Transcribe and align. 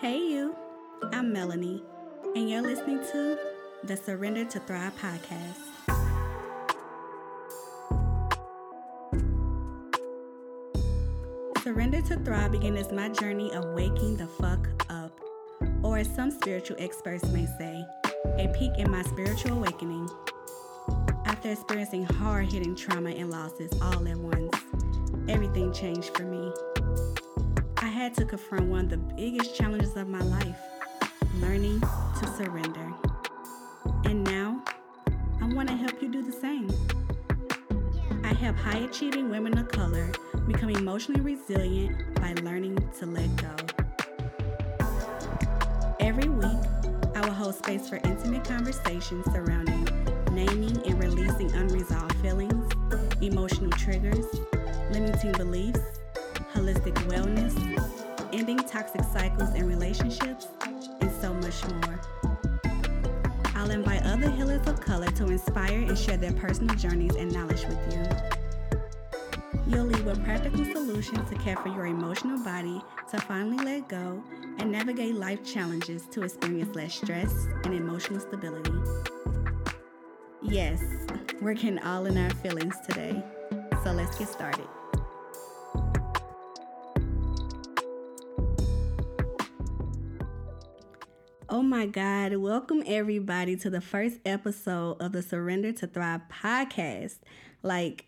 Hey, 0.00 0.18
you. 0.18 0.54
I'm 1.12 1.34
Melony, 1.34 1.82
and 2.36 2.48
you're 2.48 2.62
listening 2.62 3.00
to 3.10 3.36
the 3.82 3.96
Surrender 3.96 4.44
to 4.44 4.60
Thrive 4.60 4.92
podcast. 4.96 5.58
Surrender 11.64 12.00
to 12.02 12.16
Thrive 12.20 12.52
began 12.52 12.76
as 12.76 12.92
my 12.92 13.08
journey 13.08 13.52
of 13.52 13.64
waking 13.74 14.16
the 14.16 14.28
fuck 14.28 14.68
up, 14.88 15.18
or 15.82 15.98
as 15.98 16.14
some 16.14 16.30
spiritual 16.30 16.76
experts 16.78 17.24
may 17.30 17.46
say, 17.58 17.84
a 18.38 18.46
peak 18.56 18.70
in 18.78 18.88
my 18.92 19.02
spiritual 19.02 19.58
awakening. 19.58 20.08
After 21.24 21.50
experiencing 21.50 22.04
hard 22.04 22.52
hitting 22.52 22.76
trauma 22.76 23.10
and 23.10 23.32
losses 23.32 23.72
all 23.82 24.06
at 24.06 24.16
once, 24.16 24.56
everything 25.28 25.72
changed 25.72 26.16
for 26.16 26.22
me. 26.22 26.52
Had 28.08 28.16
to 28.16 28.24
confront 28.24 28.64
one 28.68 28.84
of 28.84 28.88
the 28.88 28.96
biggest 28.96 29.54
challenges 29.54 29.94
of 29.94 30.08
my 30.08 30.22
life 30.22 30.56
learning 31.42 31.78
to 31.78 32.26
surrender. 32.38 32.90
And 34.06 34.24
now, 34.24 34.64
I 35.42 35.52
want 35.52 35.68
to 35.68 35.76
help 35.76 36.00
you 36.00 36.08
do 36.08 36.22
the 36.22 36.32
same. 36.32 36.70
I 38.24 38.32
help 38.32 38.56
high 38.56 38.78
achieving 38.78 39.28
women 39.28 39.58
of 39.58 39.68
color 39.68 40.10
become 40.46 40.70
emotionally 40.70 41.20
resilient 41.20 42.14
by 42.14 42.32
learning 42.42 42.78
to 42.98 43.04
let 43.04 43.28
go. 43.36 43.54
Every 46.00 46.30
week, 46.30 46.64
I 47.14 47.20
will 47.20 47.34
hold 47.34 47.56
space 47.56 47.90
for 47.90 47.96
intimate 47.96 48.44
conversations 48.44 49.26
surrounding 49.26 49.86
naming 50.32 50.78
and 50.86 50.98
releasing 50.98 51.52
unresolved 51.52 52.16
feelings, 52.22 52.72
emotional 53.20 53.70
triggers, 53.72 54.24
limiting 54.92 55.32
beliefs, 55.32 55.97
holistic 56.54 56.94
wellness, 57.08 57.54
ending 58.32 58.58
toxic 58.58 59.02
cycles 59.12 59.54
in 59.54 59.66
relationships, 59.66 60.48
and 61.00 61.10
so 61.20 61.34
much 61.34 61.64
more. 61.68 62.00
I'll 63.54 63.70
invite 63.70 64.02
other 64.04 64.30
healers 64.30 64.66
of 64.66 64.80
color 64.80 65.10
to 65.10 65.26
inspire 65.26 65.80
and 65.80 65.98
share 65.98 66.16
their 66.16 66.32
personal 66.32 66.74
journeys 66.76 67.16
and 67.16 67.32
knowledge 67.32 67.64
with 67.66 67.92
you. 67.92 68.04
You'll 69.66 69.86
leave 69.86 70.06
with 70.06 70.24
practical 70.24 70.64
solutions 70.64 71.28
to 71.28 71.36
care 71.36 71.56
for 71.56 71.68
your 71.68 71.86
emotional 71.86 72.42
body 72.42 72.80
to 73.10 73.20
finally 73.20 73.62
let 73.62 73.88
go 73.88 74.22
and 74.58 74.72
navigate 74.72 75.14
life 75.14 75.44
challenges 75.44 76.06
to 76.12 76.22
experience 76.22 76.74
less 76.74 76.94
stress 76.94 77.46
and 77.64 77.74
emotional 77.74 78.20
stability. 78.20 78.72
Yes, 80.40 80.82
we're 81.42 81.54
getting 81.54 81.78
all 81.80 82.06
in 82.06 82.16
our 82.16 82.30
feelings 82.36 82.76
today. 82.88 83.22
So 83.84 83.92
let's 83.92 84.16
get 84.18 84.28
started. 84.28 84.66
Oh 91.50 91.62
my 91.62 91.86
God, 91.86 92.36
welcome 92.36 92.82
everybody 92.84 93.56
to 93.56 93.70
the 93.70 93.80
first 93.80 94.18
episode 94.26 95.00
of 95.00 95.12
the 95.12 95.22
Surrender 95.22 95.72
to 95.72 95.86
Thrive 95.86 96.20
podcast. 96.30 97.20
Like, 97.62 98.04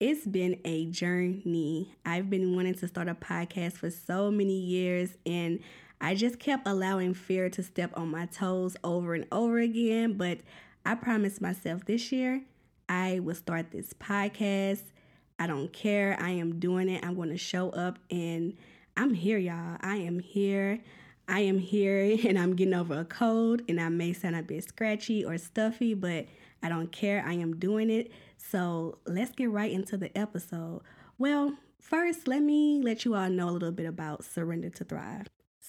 it's 0.00 0.26
been 0.26 0.58
a 0.64 0.86
journey. 0.86 1.94
I've 2.04 2.28
been 2.28 2.56
wanting 2.56 2.74
to 2.74 2.88
start 2.88 3.08
a 3.08 3.14
podcast 3.14 3.74
for 3.74 3.90
so 3.90 4.28
many 4.28 4.58
years, 4.58 5.10
and 5.24 5.60
I 6.00 6.16
just 6.16 6.40
kept 6.40 6.66
allowing 6.66 7.14
fear 7.14 7.48
to 7.48 7.62
step 7.62 7.92
on 7.96 8.10
my 8.10 8.26
toes 8.26 8.76
over 8.82 9.14
and 9.14 9.26
over 9.30 9.60
again. 9.60 10.14
But 10.14 10.38
I 10.84 10.96
promised 10.96 11.40
myself 11.40 11.84
this 11.84 12.10
year 12.10 12.42
I 12.88 13.20
will 13.20 13.36
start 13.36 13.70
this 13.70 13.92
podcast. 13.92 14.82
I 15.38 15.46
don't 15.46 15.72
care. 15.72 16.18
I 16.20 16.30
am 16.30 16.58
doing 16.58 16.88
it. 16.88 17.06
I'm 17.06 17.14
going 17.14 17.30
to 17.30 17.38
show 17.38 17.70
up, 17.70 18.00
and 18.10 18.56
I'm 18.96 19.14
here, 19.14 19.38
y'all. 19.38 19.76
I 19.80 19.98
am 19.98 20.18
here. 20.18 20.80
I 21.28 21.40
am 21.40 21.58
here 21.58 22.18
and 22.28 22.38
I'm 22.38 22.54
getting 22.56 22.74
over 22.74 23.00
a 23.00 23.04
cold 23.04 23.62
and 23.68 23.80
I 23.80 23.88
may 23.88 24.12
sound 24.12 24.36
a 24.36 24.42
bit 24.42 24.64
scratchy 24.64 25.24
or 25.24 25.38
stuffy, 25.38 25.94
but 25.94 26.26
I 26.62 26.68
don't 26.68 26.90
care. 26.90 27.24
I 27.26 27.34
am 27.34 27.58
doing 27.58 27.90
it. 27.90 28.10
So 28.36 28.98
let's 29.06 29.32
get 29.32 29.50
right 29.50 29.70
into 29.70 29.96
the 29.96 30.16
episode. 30.16 30.82
Well, 31.18 31.54
first, 31.80 32.26
let 32.26 32.42
me 32.42 32.80
let 32.82 33.04
you 33.04 33.14
all 33.14 33.30
know 33.30 33.48
a 33.48 33.52
little 33.52 33.72
bit 33.72 33.86
about 33.86 34.24
Surrender 34.24 34.70
to 34.70 34.84
Thrive. 34.84 35.26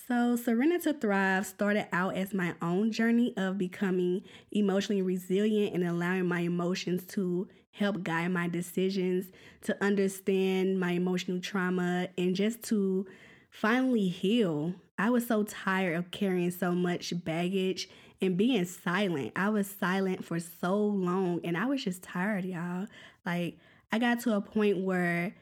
So, 0.08 0.36
Surrender 0.36 0.78
to 0.80 0.94
Thrive 0.94 1.48
started 1.48 1.88
out 1.92 2.16
as 2.16 2.34
my 2.34 2.54
own 2.62 2.92
journey 2.92 3.34
of 3.38 3.58
becoming 3.58 4.22
emotionally 4.52 5.02
resilient 5.02 5.74
and 5.74 5.84
allowing 5.84 6.28
my 6.28 6.42
emotions 6.42 7.06
to 7.14 7.48
help 7.72 8.04
guide 8.04 8.32
my 8.32 8.48
decisions, 8.48 9.32
to 9.62 9.84
understand 9.84 10.80
my 10.80 10.92
emotional 10.92 11.40
trauma, 11.40 12.10
and 12.18 12.36
just 12.36 12.62
to 12.64 13.08
finally 13.50 14.08
heal. 14.08 14.76
I 14.98 15.10
was 15.10 15.28
so 15.28 15.44
tired 15.44 15.98
of 15.98 16.12
carrying 16.12 16.52
so 16.52 16.72
much 16.72 17.14
baggage 17.24 17.90
and 18.22 18.38
being 18.38 18.66
silent. 18.66 19.34
I 19.36 19.50
was 19.50 19.68
silent 19.68 20.24
for 20.24 20.40
so 20.40 20.78
long 20.78 21.42
and 21.44 21.58
I 21.58 21.66
was 21.66 21.84
just 21.84 22.02
tired, 22.02 22.46
y'all. 22.46 22.88
Like, 23.26 23.58
I 23.92 24.00
got 24.00 24.22
to 24.22 24.36
a 24.36 24.42
point 24.42 24.80
where 24.80 25.36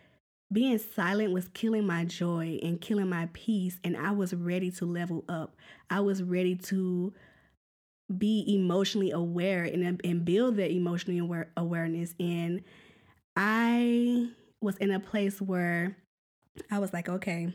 being 0.51 0.77
silent 0.77 1.33
was 1.33 1.47
killing 1.49 1.85
my 1.85 2.05
joy 2.05 2.59
and 2.61 2.79
killing 2.79 3.09
my 3.09 3.27
peace, 3.33 3.79
and 3.83 3.97
I 3.97 4.11
was 4.11 4.33
ready 4.35 4.69
to 4.71 4.85
level 4.85 5.25
up. 5.27 5.55
I 5.89 6.01
was 6.01 6.21
ready 6.21 6.55
to 6.55 7.11
be 8.15 8.45
emotionally 8.47 9.09
aware 9.09 9.63
and, 9.63 9.99
and 10.03 10.23
build 10.23 10.57
that 10.57 10.71
emotional 10.71 11.25
aware, 11.25 11.51
awareness. 11.57 12.13
And 12.19 12.63
I 13.35 14.29
was 14.61 14.77
in 14.77 14.91
a 14.91 14.99
place 14.99 15.41
where 15.41 15.97
I 16.69 16.77
was 16.77 16.93
like, 16.93 17.09
okay, 17.09 17.51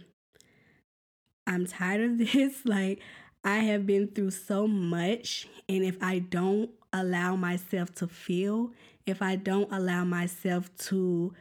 I'm 1.49 1.67
tired 1.67 2.03
of 2.03 2.19
this. 2.33 2.65
Like, 2.65 3.01
I 3.43 3.59
have 3.59 3.87
been 3.87 4.09
through 4.09 4.31
so 4.33 4.69
much. 4.69 5.49
And 5.69 5.83
if 5.83 5.97
I 6.03 6.21
don't 6.21 6.71
allow 6.93 7.35
myself 7.35 7.95
to 7.97 8.07
feel, 8.07 8.73
if 9.07 9.23
I 9.23 9.37
don't 9.37 9.73
allow 9.73 10.05
myself 10.05 10.71
to 10.77 11.35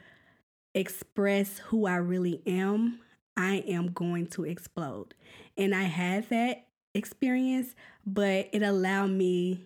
express 0.74 1.58
who 1.58 1.86
I 1.86 1.96
really 1.96 2.42
am, 2.46 3.00
I 3.36 3.62
am 3.68 3.92
going 3.92 4.26
to 4.28 4.44
explode. 4.44 5.14
And 5.56 5.74
I 5.74 5.84
had 5.84 6.28
that 6.30 6.66
experience, 6.94 7.74
but 8.06 8.48
it 8.52 8.62
allowed 8.62 9.10
me 9.10 9.64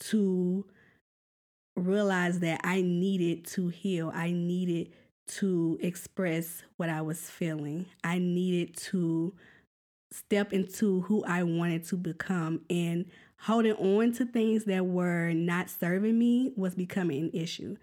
to 0.00 0.64
realize 1.76 2.40
that 2.40 2.60
I 2.64 2.82
needed 2.82 3.46
to 3.48 3.68
heal. 3.68 4.10
I 4.14 4.32
needed 4.32 4.92
to 5.26 5.78
express 5.80 6.62
what 6.76 6.88
I 6.88 7.02
was 7.02 7.20
feeling. 7.30 7.86
I 8.02 8.18
needed 8.18 8.76
to 8.88 9.34
step 10.12 10.52
into 10.52 11.00
who 11.02 11.24
I 11.24 11.42
wanted 11.42 11.84
to 11.88 11.96
become 11.96 12.60
and 12.70 13.06
holding 13.38 13.72
on 13.72 14.12
to 14.12 14.24
things 14.24 14.64
that 14.64 14.86
were 14.86 15.32
not 15.32 15.68
serving 15.68 16.18
me 16.18 16.52
was 16.56 16.74
becoming 16.74 17.24
an 17.24 17.30
issue. 17.32 17.76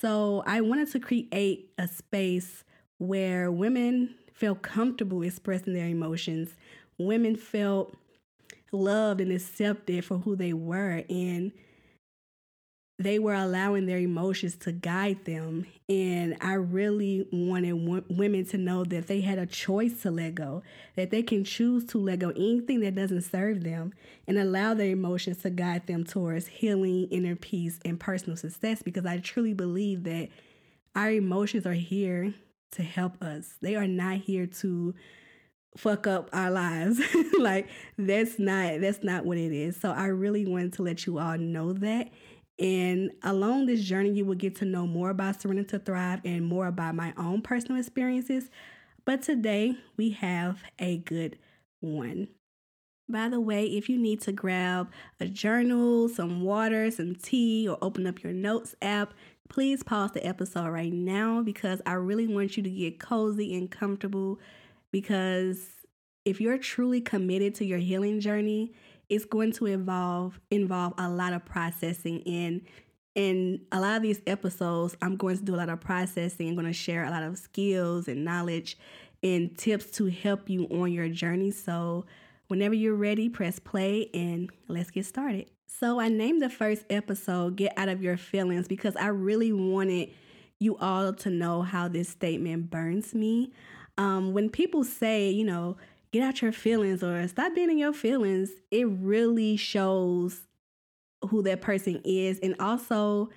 So 0.00 0.42
I 0.46 0.60
wanted 0.60 0.90
to 0.92 1.00
create 1.00 1.70
a 1.78 1.86
space 1.88 2.64
where 2.98 3.50
women 3.50 4.14
felt 4.32 4.62
comfortable 4.62 5.22
expressing 5.22 5.74
their 5.74 5.86
emotions. 5.86 6.54
Women 6.98 7.36
felt 7.36 7.96
loved 8.72 9.20
and 9.20 9.32
accepted 9.32 10.04
for 10.04 10.18
who 10.18 10.36
they 10.36 10.52
were 10.52 11.04
and 11.08 11.52
they 12.98 13.18
were 13.18 13.34
allowing 13.34 13.86
their 13.86 13.98
emotions 13.98 14.56
to 14.56 14.70
guide 14.70 15.24
them. 15.24 15.66
And 15.88 16.36
I 16.40 16.54
really 16.54 17.26
wanted 17.32 17.70
w- 17.70 18.04
women 18.08 18.44
to 18.46 18.58
know 18.58 18.84
that 18.84 19.08
they 19.08 19.20
had 19.20 19.38
a 19.38 19.46
choice 19.46 20.02
to 20.02 20.10
let 20.12 20.36
go, 20.36 20.62
that 20.94 21.10
they 21.10 21.22
can 21.22 21.42
choose 21.42 21.84
to 21.86 21.98
let 21.98 22.20
go 22.20 22.30
anything 22.30 22.80
that 22.80 22.94
doesn't 22.94 23.22
serve 23.22 23.64
them 23.64 23.92
and 24.28 24.38
allow 24.38 24.74
their 24.74 24.90
emotions 24.90 25.38
to 25.38 25.50
guide 25.50 25.86
them 25.88 26.04
towards 26.04 26.46
healing, 26.46 27.08
inner 27.10 27.34
peace, 27.34 27.80
and 27.84 27.98
personal 27.98 28.36
success. 28.36 28.82
Because 28.82 29.04
I 29.04 29.18
truly 29.18 29.54
believe 29.54 30.04
that 30.04 30.28
our 30.94 31.10
emotions 31.10 31.66
are 31.66 31.72
here 31.72 32.32
to 32.72 32.82
help 32.82 33.20
us, 33.22 33.54
they 33.60 33.74
are 33.74 33.88
not 33.88 34.18
here 34.18 34.46
to 34.46 34.94
fuck 35.76 36.06
up 36.06 36.30
our 36.32 36.52
lives 36.52 37.00
like 37.40 37.68
that's 37.98 38.38
not 38.38 38.80
that's 38.80 39.02
not 39.02 39.24
what 39.24 39.36
it 39.36 39.50
is 39.50 39.76
so 39.76 39.90
i 39.90 40.06
really 40.06 40.46
wanted 40.46 40.72
to 40.72 40.82
let 40.82 41.04
you 41.04 41.18
all 41.18 41.36
know 41.36 41.72
that 41.72 42.08
and 42.58 43.10
along 43.22 43.66
this 43.66 43.82
journey, 43.82 44.10
you 44.10 44.24
will 44.24 44.36
get 44.36 44.54
to 44.56 44.64
know 44.64 44.86
more 44.86 45.10
about 45.10 45.40
Surrender 45.40 45.64
to 45.64 45.78
Thrive 45.78 46.20
and 46.24 46.46
more 46.46 46.66
about 46.66 46.94
my 46.94 47.12
own 47.16 47.42
personal 47.42 47.80
experiences. 47.80 48.48
But 49.04 49.22
today, 49.22 49.76
we 49.96 50.10
have 50.10 50.62
a 50.78 50.98
good 50.98 51.38
one. 51.80 52.28
By 53.08 53.28
the 53.28 53.40
way, 53.40 53.66
if 53.66 53.88
you 53.88 53.98
need 53.98 54.22
to 54.22 54.32
grab 54.32 54.90
a 55.20 55.26
journal, 55.26 56.08
some 56.08 56.42
water, 56.42 56.90
some 56.90 57.14
tea, 57.14 57.68
or 57.68 57.76
open 57.82 58.06
up 58.06 58.22
your 58.22 58.32
notes 58.32 58.74
app, 58.80 59.12
please 59.50 59.82
pause 59.82 60.12
the 60.12 60.26
episode 60.26 60.68
right 60.68 60.92
now 60.92 61.42
because 61.42 61.82
I 61.84 61.94
really 61.94 62.26
want 62.26 62.56
you 62.56 62.62
to 62.62 62.70
get 62.70 62.98
cozy 62.98 63.54
and 63.54 63.70
comfortable. 63.70 64.38
Because 64.90 65.66
if 66.24 66.40
you're 66.40 66.56
truly 66.56 67.02
committed 67.02 67.54
to 67.56 67.66
your 67.66 67.78
healing 67.78 68.20
journey, 68.20 68.72
it's 69.08 69.24
going 69.24 69.52
to 69.52 69.66
involve 69.66 70.40
involve 70.50 70.92
a 70.98 71.08
lot 71.08 71.32
of 71.32 71.44
processing 71.44 72.22
and 72.26 72.62
in 73.14 73.60
a 73.70 73.80
lot 73.80 73.96
of 73.96 74.02
these 74.02 74.20
episodes 74.26 74.96
i'm 75.02 75.16
going 75.16 75.36
to 75.36 75.44
do 75.44 75.54
a 75.54 75.56
lot 75.56 75.68
of 75.68 75.80
processing 75.80 76.48
i'm 76.48 76.54
going 76.54 76.66
to 76.66 76.72
share 76.72 77.04
a 77.04 77.10
lot 77.10 77.22
of 77.22 77.38
skills 77.38 78.08
and 78.08 78.24
knowledge 78.24 78.76
and 79.22 79.56
tips 79.56 79.90
to 79.90 80.06
help 80.06 80.50
you 80.50 80.66
on 80.66 80.92
your 80.92 81.08
journey 81.08 81.50
so 81.50 82.04
Whenever 82.48 82.74
you're 82.74 82.94
ready, 82.94 83.30
press 83.30 83.58
play 83.58 84.10
and 84.12 84.50
let's 84.68 84.90
get 84.90 85.06
started. 85.06 85.46
So, 85.66 85.98
I 85.98 86.08
named 86.08 86.42
the 86.42 86.50
first 86.50 86.84
episode 86.90 87.56
Get 87.56 87.72
Out 87.76 87.88
of 87.88 88.02
Your 88.02 88.18
Feelings 88.18 88.68
because 88.68 88.94
I 88.96 89.06
really 89.08 89.52
wanted 89.52 90.10
you 90.58 90.76
all 90.76 91.14
to 91.14 91.30
know 91.30 91.62
how 91.62 91.88
this 91.88 92.10
statement 92.10 92.70
burns 92.70 93.14
me. 93.14 93.50
Um, 93.96 94.34
when 94.34 94.50
people 94.50 94.84
say, 94.84 95.30
you 95.30 95.44
know, 95.44 95.76
get 96.14 96.22
out 96.22 96.40
your 96.40 96.52
feelings 96.52 97.02
or 97.02 97.26
stop 97.26 97.56
being 97.56 97.70
in 97.70 97.76
your 97.76 97.92
feelings, 97.92 98.50
it 98.70 98.86
really 98.88 99.56
shows 99.56 100.42
who 101.28 101.42
that 101.42 101.60
person 101.60 102.00
is. 102.04 102.38
And 102.38 102.54
also, 102.60 103.30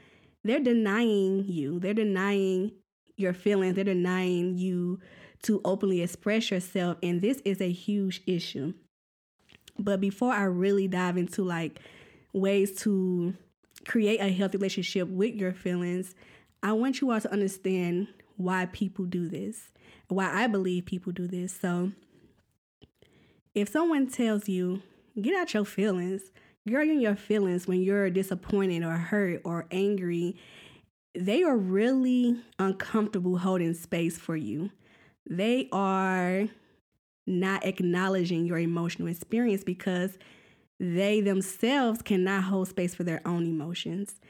they're 0.43 0.59
denying 0.59 1.45
you, 1.47 1.79
they're 1.79 1.95
denying 1.95 2.71
your 3.15 3.33
feelings, 3.33 3.73
they're 3.73 3.83
denying 3.83 4.59
you 4.59 4.99
to 5.41 5.59
openly 5.65 6.03
express 6.03 6.51
yourself. 6.51 6.97
And 7.01 7.19
this 7.19 7.41
is 7.45 7.61
a 7.61 7.71
huge 7.71 8.21
issue. 8.27 8.75
But 9.79 9.99
before 9.99 10.33
I 10.33 10.43
really 10.43 10.87
dive 10.87 11.17
into 11.17 11.43
like 11.43 11.79
ways 12.31 12.79
to 12.83 13.33
create 13.87 14.19
a 14.21 14.29
healthy 14.29 14.59
relationship 14.59 15.07
with 15.07 15.33
your 15.33 15.51
feelings, 15.51 16.13
I 16.61 16.73
want 16.73 17.01
you 17.01 17.11
all 17.11 17.21
to 17.21 17.31
understand 17.31 18.07
why 18.35 18.67
people 18.67 19.05
do 19.05 19.27
this, 19.27 19.69
why 20.09 20.31
I 20.31 20.45
believe 20.45 20.85
people 20.85 21.11
do 21.11 21.25
this. 21.25 21.57
So, 21.59 21.91
if 23.57 23.69
someone 23.69 24.05
tells 24.05 24.47
you, 24.47 24.83
get 25.19 25.35
out 25.35 25.51
your 25.55 25.65
feelings, 25.65 26.21
you're 26.63 26.83
in 26.83 27.01
your 27.01 27.15
feelings 27.15 27.67
when 27.67 27.81
you're 27.81 28.07
disappointed 28.11 28.83
or 28.83 28.91
hurt 28.91 29.41
or 29.43 29.65
angry, 29.71 30.35
they 31.15 31.41
are 31.41 31.57
really 31.57 32.39
uncomfortable 32.59 33.39
holding 33.39 33.73
space 33.73 34.15
for 34.15 34.35
you. 34.35 34.69
They 35.27 35.69
are 35.71 36.43
not 37.25 37.65
acknowledging 37.65 38.45
your 38.45 38.59
emotional 38.59 39.07
experience 39.07 39.63
because 39.63 40.19
they 40.79 41.19
themselves 41.19 42.03
cannot 42.03 42.43
hold 42.43 42.67
space 42.67 42.93
for 42.93 43.05
their 43.05 43.27
own 43.27 43.47
emotions. 43.47 44.21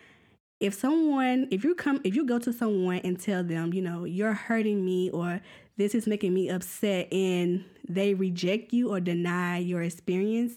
If 0.62 0.74
someone, 0.74 1.50
if 1.52 1.66
you 1.66 1.76
come, 1.76 2.00
if 2.06 2.16
you 2.16 2.26
go 2.26 2.40
to 2.40 2.54
someone 2.54 3.00
and 3.00 3.20
tell 3.20 3.44
them, 3.44 3.74
you 3.74 3.82
know, 3.82 4.06
you're 4.06 4.34
hurting 4.34 4.86
me 4.86 5.10
or 5.10 5.42
this 5.78 5.96
is 5.96 6.08
making 6.08 6.34
me 6.34 6.50
upset, 6.50 7.12
and 7.14 7.64
they 7.88 8.14
reject 8.14 8.74
you 8.74 8.92
or 8.92 9.00
deny 9.00 9.58
your 9.58 9.82
experience, 9.82 10.54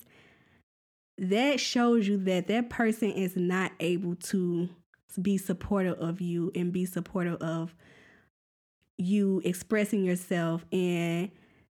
that 1.18 1.60
shows 1.60 2.08
you 2.08 2.16
that 2.16 2.46
that 2.48 2.70
person 2.70 3.10
is 3.10 3.36
not 3.36 3.72
able 3.80 4.16
to 4.16 4.68
be 5.20 5.36
supportive 5.36 5.98
of 5.98 6.20
you 6.20 6.50
and 6.54 6.72
be 6.72 6.86
supportive 6.86 7.40
of 7.42 7.74
you 8.96 9.40
expressing 9.44 10.04
yourself 10.04 10.64
and 10.72 11.30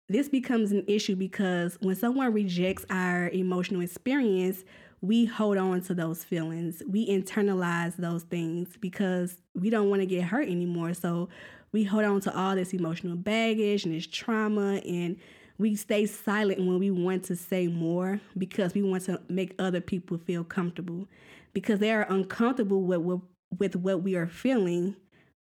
this 0.08 0.28
becomes 0.28 0.72
an 0.72 0.84
issue 0.86 1.16
because 1.16 1.76
when 1.82 1.94
someone 1.94 2.32
rejects 2.32 2.86
our 2.88 3.28
emotional 3.28 3.82
experience, 3.82 4.64
we 5.02 5.26
hold 5.26 5.58
on 5.58 5.82
to 5.82 5.94
those 5.94 6.24
feelings. 6.24 6.82
We 6.88 7.06
internalize 7.08 7.96
those 7.96 8.22
things 8.22 8.76
because 8.80 9.36
we 9.54 9.68
don't 9.68 9.90
want 9.90 10.00
to 10.00 10.06
get 10.06 10.24
hurt 10.24 10.48
anymore. 10.48 10.94
So 10.94 11.28
we 11.72 11.84
hold 11.84 12.04
on 12.04 12.20
to 12.20 12.36
all 12.36 12.54
this 12.54 12.72
emotional 12.72 13.16
baggage 13.16 13.84
and 13.84 13.94
this 13.94 14.06
trauma 14.06 14.76
and 14.86 15.16
we 15.58 15.74
stay 15.74 16.06
silent 16.06 16.60
when 16.60 16.78
we 16.78 16.90
want 16.90 17.24
to 17.24 17.36
say 17.36 17.66
more 17.66 18.20
because 18.36 18.74
we 18.74 18.82
want 18.82 19.04
to 19.04 19.20
make 19.28 19.54
other 19.58 19.80
people 19.80 20.16
feel 20.18 20.44
comfortable 20.44 21.08
because 21.52 21.80
they 21.80 21.92
are 21.92 22.06
uncomfortable 22.08 22.82
with, 22.82 23.20
with 23.58 23.76
what 23.76 24.02
we 24.02 24.14
are 24.14 24.28
feeling 24.28 24.94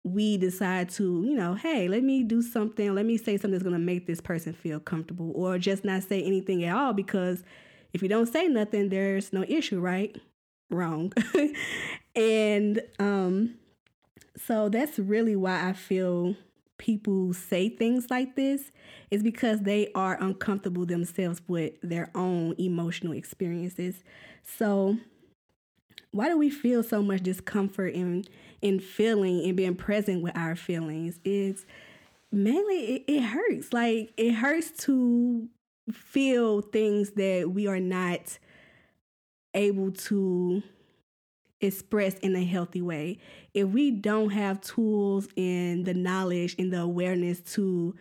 we 0.05 0.37
decide 0.37 0.89
to, 0.89 1.23
you 1.25 1.35
know, 1.35 1.55
hey, 1.55 1.89
let 1.89 2.03
me 2.03 2.23
do 2.23 2.41
something, 2.41 2.95
let 2.95 3.05
me 3.05 3.17
say 3.17 3.37
something 3.37 3.53
that's 3.53 3.63
gonna 3.63 3.79
make 3.79 4.07
this 4.07 4.21
person 4.21 4.53
feel 4.53 4.81
comfortable, 4.81 5.33
or 5.35 5.59
just 5.59 5.85
not 5.85 6.03
say 6.03 6.23
anything 6.23 6.65
at 6.65 6.75
all 6.75 6.93
because 6.93 7.43
if 7.93 8.03
you 8.03 8.09
don't 8.09 8.27
say 8.27 8.49
nothing, 8.49 8.89
there's 8.89 9.33
no 9.33 9.45
issue, 9.49 9.81
right? 9.81 10.17
Wrong. 10.71 11.13
and 12.15 12.83
um, 12.99 13.55
so 14.39 14.69
that's 14.69 14.99
really 14.99 15.37
why 15.37 15.69
I 15.69 15.73
feel 15.73 16.35
people 16.79 17.33
say 17.33 17.69
things 17.69 18.07
like 18.09 18.37
this 18.37 18.71
is 19.11 19.23
because 19.23 19.61
they 19.63 19.91
are 19.95 20.17
uncomfortable 20.21 20.87
themselves 20.87 21.43
with 21.49 21.73
their 21.83 22.11
own 22.15 22.55
emotional 22.59 23.13
experiences. 23.13 24.05
So 24.45 24.97
why 26.13 26.29
do 26.29 26.39
we 26.39 26.51
feel 26.51 26.83
so 26.83 27.03
much 27.03 27.23
discomfort 27.23 27.95
in 27.95 28.25
in 28.63 28.81
feeling 28.81 29.45
and 29.45 29.57
being 29.57 29.75
present 29.75 30.23
with 30.23 30.37
our 30.37 30.57
feelings? 30.57 31.21
It's 31.25 31.67
mainly 32.31 32.97
it, 32.97 33.05
it 33.09 33.23
hurts. 33.23 33.73
Like 33.73 34.13
it 34.17 34.33
hurts 34.33 34.71
to 34.85 35.49
feel 35.93 36.61
things 36.61 37.13
that 37.13 37.51
we 37.51 37.67
are 37.67 37.81
not 37.81 38.39
able 39.55 39.91
to 39.91 40.63
express 41.61 42.15
in 42.19 42.37
a 42.37 42.45
healthy 42.45 42.83
way. 42.83 43.19
If 43.55 43.69
we 43.69 43.91
don't 43.91 44.31
have 44.31 44.61
tools 44.61 45.29
and 45.37 45.85
the 45.85 45.95
knowledge 45.95 46.55
and 46.59 46.73
the 46.73 46.81
awareness 46.81 47.41
to 47.55 47.95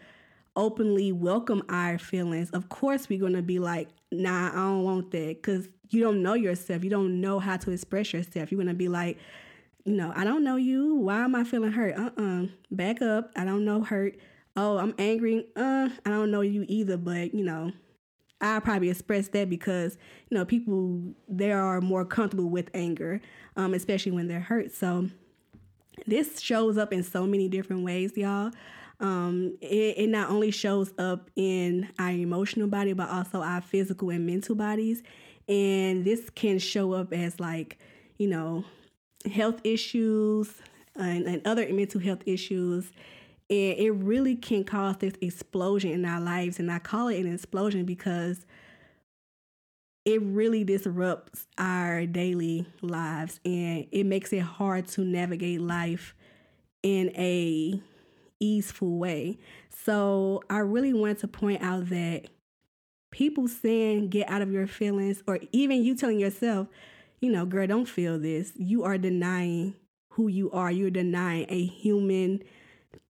openly 0.55 1.11
welcome 1.11 1.63
our 1.69 1.97
feelings, 1.97 2.49
of 2.51 2.69
course 2.69 3.09
we're 3.09 3.19
going 3.19 3.33
to 3.33 3.41
be 3.41 3.59
like, 3.59 3.89
nah, 4.11 4.49
I 4.49 4.55
don't 4.55 4.83
want 4.83 5.11
that 5.11 5.41
because 5.41 5.67
you 5.89 6.01
don't 6.01 6.21
know 6.21 6.33
yourself. 6.33 6.83
You 6.83 6.89
don't 6.89 7.21
know 7.21 7.39
how 7.39 7.57
to 7.57 7.71
express 7.71 8.13
yourself. 8.13 8.51
You're 8.51 8.57
going 8.57 8.67
to 8.67 8.73
be 8.73 8.89
like, 8.89 9.17
you 9.85 9.93
know, 9.93 10.11
I 10.15 10.23
don't 10.23 10.43
know 10.43 10.57
you. 10.57 10.95
Why 10.95 11.23
am 11.23 11.33
I 11.33 11.43
feeling 11.43 11.71
hurt? 11.71 11.95
Uh 11.97 12.09
uh-uh. 12.17 12.43
uh 12.43 12.47
Back 12.71 13.01
up. 13.01 13.31
I 13.35 13.45
don't 13.45 13.63
know 13.63 13.81
hurt. 13.81 14.17
Oh, 14.55 14.77
I'm 14.77 14.93
angry. 14.97 15.45
Uh, 15.55 15.89
I 16.05 16.09
don't 16.09 16.31
know 16.31 16.41
you 16.41 16.65
either, 16.67 16.97
but, 16.97 17.33
you 17.33 17.45
know, 17.45 17.71
I 18.39 18.59
probably 18.59 18.89
express 18.89 19.29
that 19.29 19.49
because, 19.49 19.97
you 20.29 20.37
know, 20.37 20.45
people, 20.45 21.01
they 21.27 21.51
are 21.51 21.81
more 21.81 22.05
comfortable 22.05 22.49
with 22.49 22.69
anger, 22.73 23.19
um, 23.55 23.73
especially 23.73 24.11
when 24.11 24.27
they're 24.27 24.39
hurt. 24.39 24.71
So 24.71 25.09
this 26.05 26.39
shows 26.39 26.77
up 26.77 26.93
in 26.93 27.03
so 27.03 27.25
many 27.25 27.47
different 27.49 27.83
ways, 27.83 28.15
y'all. 28.15 28.51
Um, 28.99 29.57
it, 29.61 29.97
it 29.97 30.09
not 30.09 30.29
only 30.29 30.51
shows 30.51 30.93
up 30.97 31.29
in 31.35 31.89
our 31.99 32.11
emotional 32.11 32.67
body, 32.67 32.93
but 32.93 33.09
also 33.09 33.41
our 33.41 33.61
physical 33.61 34.09
and 34.09 34.25
mental 34.25 34.55
bodies. 34.55 35.03
And 35.47 36.03
this 36.03 36.29
can 36.29 36.59
show 36.59 36.93
up 36.93 37.13
as 37.13 37.39
like, 37.39 37.77
you 38.17 38.27
know, 38.27 38.65
health 39.31 39.61
issues 39.63 40.53
and, 40.95 41.25
and 41.25 41.45
other 41.45 41.67
mental 41.71 42.01
health 42.01 42.21
issues. 42.25 42.91
And 43.49 43.77
it 43.77 43.91
really 43.91 44.35
can 44.35 44.63
cause 44.63 44.97
this 44.97 45.13
explosion 45.21 45.91
in 45.91 46.05
our 46.05 46.19
lives. 46.19 46.59
And 46.59 46.71
I 46.71 46.79
call 46.79 47.07
it 47.07 47.19
an 47.19 47.33
explosion 47.33 47.85
because 47.85 48.45
it 50.05 50.21
really 50.21 50.63
disrupts 50.63 51.47
our 51.57 52.05
daily 52.05 52.65
lives 52.81 53.41
and 53.43 53.87
it 53.91 54.05
makes 54.05 54.31
it 54.31 54.39
hard 54.39 54.87
to 54.87 55.01
navigate 55.01 55.59
life 55.61 56.15
in 56.81 57.09
a 57.17 57.81
easeful 58.39 58.97
way. 58.97 59.37
So 59.69 60.43
I 60.49 60.59
really 60.59 60.93
want 60.93 61.19
to 61.19 61.27
point 61.27 61.61
out 61.61 61.89
that 61.89 62.27
people 63.11 63.47
saying 63.47 64.09
get 64.09 64.29
out 64.29 64.41
of 64.41 64.51
your 64.51 64.67
feelings, 64.67 65.23
or 65.27 65.39
even 65.51 65.83
you 65.83 65.95
telling 65.95 66.19
yourself, 66.19 66.67
you 67.19 67.31
know, 67.31 67.45
girl, 67.45 67.67
don't 67.67 67.87
feel 67.87 68.19
this, 68.19 68.53
you 68.55 68.83
are 68.83 68.97
denying 68.97 69.75
who 70.11 70.27
you 70.27 70.51
are. 70.51 70.71
You're 70.71 70.89
denying 70.89 71.45
a 71.49 71.65
human 71.65 72.43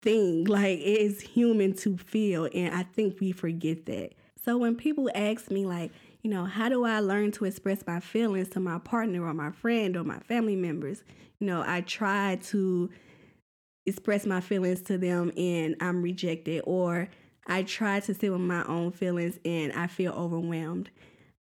thing. 0.05 0.45
Like 0.45 0.79
it 0.79 1.01
is 1.01 1.21
human 1.21 1.75
to 1.79 1.97
feel. 1.97 2.49
And 2.55 2.75
I 2.75 2.85
think 2.85 3.19
we 3.21 3.33
forget 3.33 3.87
that. 3.87 4.13
So 4.45 4.59
when 4.59 4.77
people 4.77 5.11
ask 5.15 5.51
me, 5.51 5.65
like, 5.65 5.91
you 6.23 6.31
know, 6.31 6.45
how 6.45 6.69
do 6.69 6.85
I 6.85 7.01
learn 7.01 7.33
to 7.33 7.47
express 7.47 7.85
my 7.87 8.01
feelings 8.01 8.51
to 8.51 8.61
my 8.61 8.79
partner 8.79 9.25
or 9.25 9.35
my 9.35 9.51
friend 9.51 9.97
or 9.97 10.05
my 10.05 10.19
family 10.21 10.55
members? 10.55 11.03
You 11.41 11.47
know, 11.47 11.65
I 11.67 11.81
try 11.81 12.37
to 12.51 12.91
express 13.87 14.27
my 14.27 14.41
feelings 14.41 14.83
to 14.83 14.99
them 14.99 15.33
and 15.37 15.77
I'm 15.81 16.03
rejected, 16.03 16.63
or 16.65 17.09
I 17.47 17.63
try 17.63 18.01
to 18.01 18.15
sit 18.15 18.31
with 18.31 18.41
my 18.41 18.65
own 18.65 18.93
feelings 18.93 19.39
and 19.45 19.73
I 19.73 19.87
feel 19.87 20.13
overwhelmed. 20.13 20.91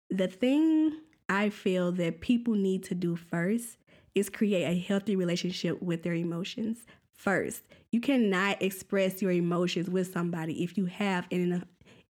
The 0.09 0.27
thing 0.27 0.99
I 1.29 1.49
feel 1.49 1.91
that 1.93 2.21
people 2.21 2.53
need 2.53 2.83
to 2.85 2.95
do 2.95 3.15
first 3.15 3.77
is 4.13 4.29
create 4.29 4.63
a 4.63 4.77
healthy 4.77 5.15
relationship 5.15 5.81
with 5.81 6.03
their 6.03 6.13
emotions 6.13 6.85
first. 7.17 7.63
You 7.95 8.01
cannot 8.01 8.61
express 8.61 9.21
your 9.21 9.31
emotions 9.31 9.89
with 9.89 10.11
somebody 10.11 10.65
if 10.65 10.77
you 10.77 10.83
have 10.87 11.27
an 11.31 11.63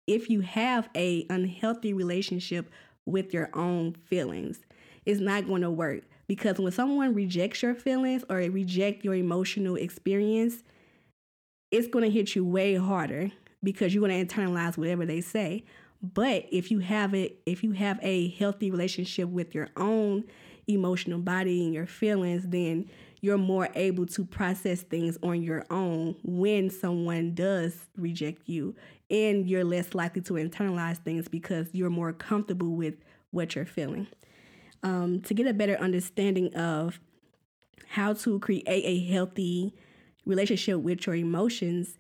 if 0.05 0.29
you 0.29 0.41
have 0.41 0.88
a 0.95 1.25
unhealthy 1.27 1.91
relationship 1.91 2.69
with 3.07 3.33
your 3.33 3.50
own 3.55 3.95
feelings. 3.95 4.59
It's 5.07 5.19
not 5.19 5.47
going 5.47 5.63
to 5.63 5.71
work 5.71 6.03
because 6.27 6.59
when 6.59 6.71
someone 6.71 7.15
rejects 7.15 7.63
your 7.63 7.73
feelings 7.73 8.23
or 8.29 8.35
reject 8.35 9.03
your 9.03 9.15
emotional 9.15 9.75
experience, 9.75 10.61
it's 11.71 11.88
going 11.88 12.05
to 12.05 12.11
hit 12.11 12.35
you 12.35 12.45
way 12.45 12.75
harder 12.75 13.31
because 13.63 13.91
you're 13.91 14.07
going 14.07 14.27
to 14.27 14.35
internalize 14.35 14.77
whatever 14.77 15.07
they 15.07 15.19
say. 15.19 15.63
But 16.03 16.45
if 16.51 16.69
you 16.69 16.77
have 16.77 17.15
it, 17.15 17.41
if 17.47 17.63
you 17.63 17.71
have 17.71 17.97
a 18.03 18.29
healthy 18.29 18.69
relationship 18.69 19.29
with 19.29 19.55
your 19.55 19.69
own 19.75 20.25
emotional 20.67 21.17
body 21.17 21.65
and 21.65 21.73
your 21.73 21.88
feelings, 21.88 22.43
then 22.47 22.88
you're 23.21 23.37
more 23.37 23.69
able 23.75 24.05
to 24.07 24.25
process 24.25 24.81
things 24.81 25.17
on 25.21 25.41
your 25.41 25.63
own 25.69 26.15
when 26.23 26.69
someone 26.69 27.33
does 27.35 27.75
reject 27.95 28.49
you. 28.49 28.75
And 29.09 29.47
you're 29.47 29.63
less 29.63 29.93
likely 29.93 30.21
to 30.23 30.33
internalize 30.33 30.97
things 30.97 31.27
because 31.27 31.67
you're 31.71 31.89
more 31.89 32.13
comfortable 32.13 32.75
with 32.75 32.95
what 33.29 33.55
you're 33.55 33.65
feeling. 33.65 34.07
Um, 34.83 35.21
to 35.21 35.33
get 35.35 35.45
a 35.45 35.53
better 35.53 35.75
understanding 35.75 36.53
of 36.55 36.99
how 37.87 38.13
to 38.13 38.39
create 38.39 38.63
a 38.67 39.05
healthy 39.05 39.75
relationship 40.25 40.79
with 40.79 41.05
your 41.05 41.15
emotions 41.15 41.97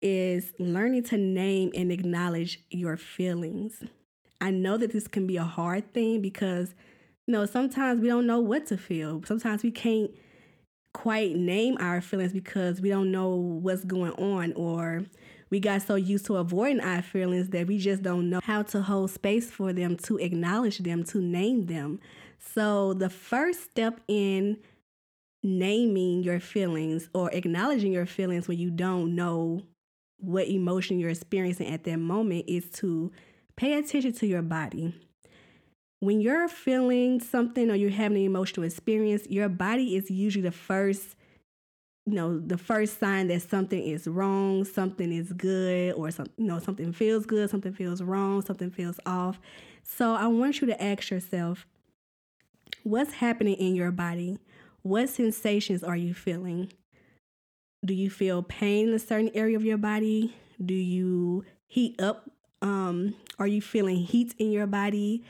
is 0.00 0.52
learning 0.58 1.04
to 1.04 1.18
name 1.18 1.70
and 1.76 1.92
acknowledge 1.92 2.60
your 2.70 2.96
feelings. 2.96 3.82
I 4.40 4.50
know 4.50 4.76
that 4.78 4.92
this 4.92 5.06
can 5.06 5.26
be 5.26 5.36
a 5.36 5.44
hard 5.44 5.92
thing 5.92 6.22
because 6.22 6.74
you 7.26 7.32
know 7.32 7.44
sometimes 7.44 8.00
we 8.00 8.08
don't 8.08 8.26
know 8.26 8.40
what 8.40 8.66
to 8.66 8.76
feel. 8.76 9.22
Sometimes 9.24 9.62
we 9.62 9.70
can't 9.70 10.10
quite 10.92 11.34
name 11.36 11.76
our 11.80 12.00
feelings 12.00 12.32
because 12.32 12.80
we 12.80 12.88
don't 12.88 13.10
know 13.10 13.34
what's 13.34 13.84
going 13.84 14.12
on 14.12 14.52
or 14.54 15.04
we 15.50 15.60
got 15.60 15.82
so 15.82 15.96
used 15.96 16.26
to 16.26 16.36
avoiding 16.36 16.80
our 16.80 17.02
feelings 17.02 17.50
that 17.50 17.66
we 17.66 17.78
just 17.78 18.02
don't 18.02 18.30
know 18.30 18.40
how 18.42 18.62
to 18.62 18.80
hold 18.80 19.10
space 19.10 19.50
for 19.50 19.72
them, 19.72 19.96
to 19.98 20.16
acknowledge 20.18 20.78
them, 20.78 21.04
to 21.04 21.18
name 21.18 21.66
them. 21.66 22.00
So, 22.38 22.94
the 22.94 23.10
first 23.10 23.62
step 23.62 24.00
in 24.08 24.58
naming 25.42 26.22
your 26.22 26.40
feelings 26.40 27.08
or 27.14 27.30
acknowledging 27.32 27.92
your 27.92 28.06
feelings 28.06 28.48
when 28.48 28.58
you 28.58 28.70
don't 28.70 29.14
know 29.14 29.62
what 30.18 30.48
emotion 30.48 30.98
you're 30.98 31.10
experiencing 31.10 31.66
at 31.66 31.84
that 31.84 31.98
moment 31.98 32.44
is 32.48 32.70
to 32.70 33.12
pay 33.56 33.74
attention 33.74 34.12
to 34.12 34.26
your 34.26 34.42
body. 34.42 34.94
When 36.02 36.20
you're 36.20 36.48
feeling 36.48 37.20
something 37.20 37.70
or 37.70 37.76
you're 37.76 37.88
having 37.90 38.16
an 38.16 38.24
emotional 38.24 38.66
experience, 38.66 39.24
your 39.28 39.48
body 39.48 39.94
is 39.94 40.10
usually 40.10 40.42
the 40.42 40.50
first 40.50 41.14
you 42.06 42.14
know 42.14 42.40
the 42.40 42.58
first 42.58 42.98
sign 42.98 43.28
that 43.28 43.42
something 43.42 43.80
is 43.80 44.08
wrong 44.08 44.64
something 44.64 45.12
is 45.12 45.32
good 45.34 45.94
or 45.94 46.10
some 46.10 46.26
you 46.36 46.46
know 46.46 46.58
something 46.58 46.92
feels 46.92 47.24
good 47.24 47.48
something 47.48 47.72
feels 47.72 48.02
wrong 48.02 48.42
something 48.42 48.68
feels 48.68 48.98
off. 49.06 49.38
So 49.84 50.14
i 50.14 50.26
want 50.26 50.60
you 50.60 50.66
to 50.66 50.82
ask 50.82 51.10
yourself 51.10 51.68
what's 52.82 53.12
happening 53.12 53.54
in 53.54 53.76
your 53.76 53.92
body? 53.92 54.40
What 54.82 55.08
sensations 55.08 55.84
are 55.84 55.94
you 55.94 56.14
feeling? 56.14 56.72
Do 57.84 57.94
you 57.94 58.10
feel 58.10 58.42
pain 58.42 58.88
in 58.88 58.94
a 58.94 58.98
certain 58.98 59.30
area 59.34 59.56
of 59.56 59.64
your 59.64 59.78
body? 59.78 60.34
Do 60.64 60.74
you 60.74 61.44
heat 61.68 62.02
up 62.02 62.28
um 62.60 63.14
are 63.38 63.46
you 63.46 63.62
feeling 63.62 63.98
heat 63.98 64.34
in 64.38 64.50
your 64.50 64.66
body 64.66 65.22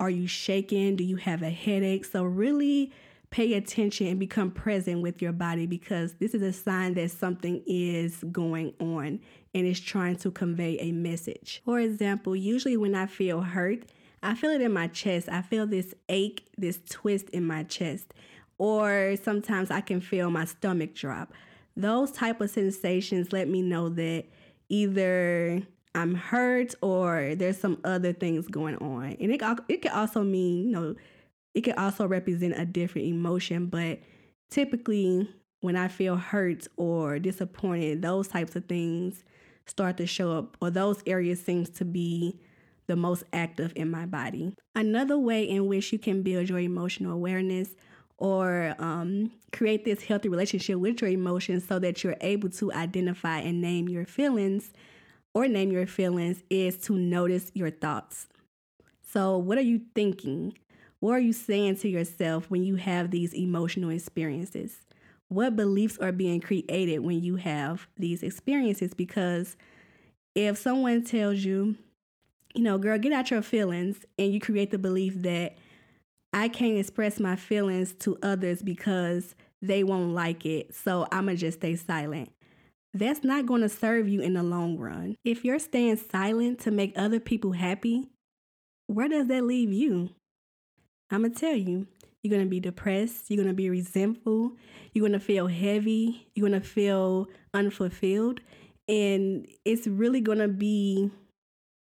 are 0.00 0.10
you 0.10 0.26
shaking 0.26 0.96
do 0.96 1.04
you 1.04 1.16
have 1.16 1.42
a 1.42 1.50
headache 1.50 2.04
so 2.04 2.24
really 2.24 2.90
pay 3.30 3.54
attention 3.54 4.08
and 4.08 4.18
become 4.18 4.50
present 4.50 5.00
with 5.00 5.22
your 5.22 5.32
body 5.32 5.66
because 5.66 6.14
this 6.14 6.34
is 6.34 6.42
a 6.42 6.52
sign 6.52 6.94
that 6.94 7.10
something 7.10 7.62
is 7.64 8.24
going 8.32 8.74
on 8.80 9.20
and 9.54 9.66
is 9.66 9.80
trying 9.80 10.16
to 10.16 10.30
convey 10.30 10.76
a 10.80 10.92
message. 10.92 11.62
For 11.64 11.78
example, 11.78 12.34
usually 12.34 12.76
when 12.76 12.94
I 12.94 13.06
feel 13.06 13.40
hurt, 13.40 13.84
I 14.22 14.34
feel 14.34 14.50
it 14.50 14.60
in 14.60 14.72
my 14.72 14.88
chest. 14.88 15.28
I 15.28 15.42
feel 15.42 15.66
this 15.66 15.94
ache, 16.08 16.46
this 16.58 16.80
twist 16.88 17.30
in 17.30 17.46
my 17.46 17.62
chest. 17.62 18.12
Or 18.58 19.14
sometimes 19.22 19.70
I 19.70 19.80
can 19.80 20.00
feel 20.00 20.30
my 20.30 20.44
stomach 20.44 20.94
drop. 20.94 21.32
Those 21.76 22.10
type 22.10 22.40
of 22.40 22.50
sensations 22.50 23.32
let 23.32 23.48
me 23.48 23.62
know 23.62 23.88
that 23.90 24.24
either 24.68 25.62
I'm 25.94 26.14
hurt 26.14 26.74
or 26.82 27.34
there's 27.34 27.58
some 27.58 27.78
other 27.84 28.12
things 28.12 28.46
going 28.46 28.76
on. 28.76 29.16
And 29.20 29.32
it 29.32 29.42
it 29.68 29.82
can 29.82 29.92
also 29.92 30.22
mean, 30.22 30.66
you 30.66 30.72
know, 30.72 30.94
it 31.54 31.62
can 31.62 31.76
also 31.78 32.06
represent 32.06 32.54
a 32.56 32.64
different 32.64 33.08
emotion, 33.08 33.66
but 33.66 33.98
typically 34.50 35.28
when 35.60 35.76
I 35.76 35.88
feel 35.88 36.16
hurt 36.16 36.66
or 36.76 37.18
disappointed, 37.18 38.02
those 38.02 38.28
types 38.28 38.56
of 38.56 38.66
things 38.66 39.24
start 39.66 39.96
to 39.98 40.06
show 40.06 40.32
up 40.36 40.56
or 40.60 40.70
those 40.70 41.02
areas 41.06 41.42
seems 41.42 41.68
to 41.70 41.84
be 41.84 42.40
the 42.86 42.96
most 42.96 43.24
active 43.32 43.72
in 43.76 43.90
my 43.90 44.06
body. 44.06 44.54
Another 44.74 45.18
way 45.18 45.48
in 45.48 45.66
which 45.66 45.92
you 45.92 45.98
can 45.98 46.22
build 46.22 46.48
your 46.48 46.58
emotional 46.58 47.12
awareness 47.12 47.70
or 48.18 48.74
um, 48.78 49.30
create 49.52 49.84
this 49.84 50.04
healthy 50.04 50.28
relationship 50.28 50.78
with 50.78 51.00
your 51.00 51.10
emotions 51.10 51.66
so 51.66 51.78
that 51.78 52.02
you're 52.02 52.16
able 52.20 52.48
to 52.50 52.72
identify 52.72 53.38
and 53.38 53.60
name 53.60 53.88
your 53.88 54.04
feelings 54.04 54.72
or 55.34 55.48
name 55.48 55.70
your 55.70 55.86
feelings 55.86 56.42
is 56.50 56.76
to 56.78 56.94
notice 56.94 57.50
your 57.54 57.70
thoughts. 57.70 58.26
So, 59.02 59.36
what 59.36 59.58
are 59.58 59.62
you 59.62 59.80
thinking? 59.94 60.56
What 61.00 61.12
are 61.12 61.20
you 61.20 61.32
saying 61.32 61.76
to 61.78 61.88
yourself 61.88 62.50
when 62.50 62.62
you 62.62 62.76
have 62.76 63.10
these 63.10 63.34
emotional 63.34 63.90
experiences? 63.90 64.80
What 65.28 65.56
beliefs 65.56 65.98
are 65.98 66.12
being 66.12 66.40
created 66.40 67.00
when 67.00 67.22
you 67.22 67.36
have 67.36 67.88
these 67.96 68.22
experiences? 68.22 68.94
Because 68.94 69.56
if 70.34 70.58
someone 70.58 71.04
tells 71.04 71.38
you, 71.38 71.76
you 72.54 72.62
know, 72.62 72.78
girl, 72.78 72.98
get 72.98 73.12
out 73.12 73.30
your 73.30 73.42
feelings, 73.42 74.04
and 74.18 74.32
you 74.32 74.40
create 74.40 74.70
the 74.70 74.78
belief 74.78 75.14
that 75.22 75.56
I 76.32 76.48
can't 76.48 76.78
express 76.78 77.18
my 77.18 77.36
feelings 77.36 77.92
to 78.00 78.18
others 78.22 78.62
because 78.62 79.34
they 79.62 79.84
won't 79.84 80.14
like 80.14 80.46
it, 80.46 80.74
so 80.74 81.06
I'm 81.10 81.26
gonna 81.26 81.36
just 81.36 81.58
stay 81.58 81.76
silent. 81.76 82.30
That's 82.92 83.22
not 83.22 83.46
gonna 83.46 83.68
serve 83.68 84.08
you 84.08 84.20
in 84.20 84.34
the 84.34 84.42
long 84.42 84.76
run. 84.78 85.16
If 85.24 85.44
you're 85.44 85.58
staying 85.58 85.96
silent 85.96 86.60
to 86.60 86.70
make 86.70 86.92
other 86.96 87.20
people 87.20 87.52
happy, 87.52 88.08
where 88.86 89.08
does 89.08 89.28
that 89.28 89.44
leave 89.44 89.72
you? 89.72 90.10
I'm 91.10 91.20
going 91.20 91.32
to 91.32 91.38
tell 91.38 91.54
you, 91.54 91.86
you're 92.22 92.30
going 92.30 92.44
to 92.44 92.50
be 92.50 92.60
depressed. 92.60 93.30
You're 93.30 93.36
going 93.36 93.48
to 93.48 93.54
be 93.54 93.70
resentful. 93.70 94.52
You're 94.92 95.02
going 95.02 95.18
to 95.18 95.24
feel 95.24 95.46
heavy. 95.46 96.26
You're 96.34 96.48
going 96.48 96.60
to 96.60 96.66
feel 96.66 97.28
unfulfilled. 97.54 98.40
And 98.88 99.46
it's 99.64 99.86
really 99.86 100.20
going 100.20 100.38
to 100.38 100.48
be 100.48 101.10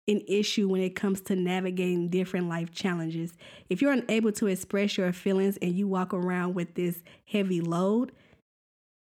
an 0.08 0.22
issue 0.28 0.68
when 0.68 0.82
it 0.82 0.94
comes 0.94 1.20
to 1.22 1.36
navigating 1.36 2.08
different 2.08 2.48
life 2.48 2.70
challenges. 2.70 3.32
If 3.68 3.80
you're 3.80 3.92
unable 3.92 4.32
to 4.32 4.46
express 4.48 4.98
your 4.98 5.12
feelings 5.12 5.56
and 5.62 5.72
you 5.72 5.88
walk 5.88 6.12
around 6.12 6.54
with 6.54 6.74
this 6.74 7.02
heavy 7.26 7.60
load, 7.60 8.12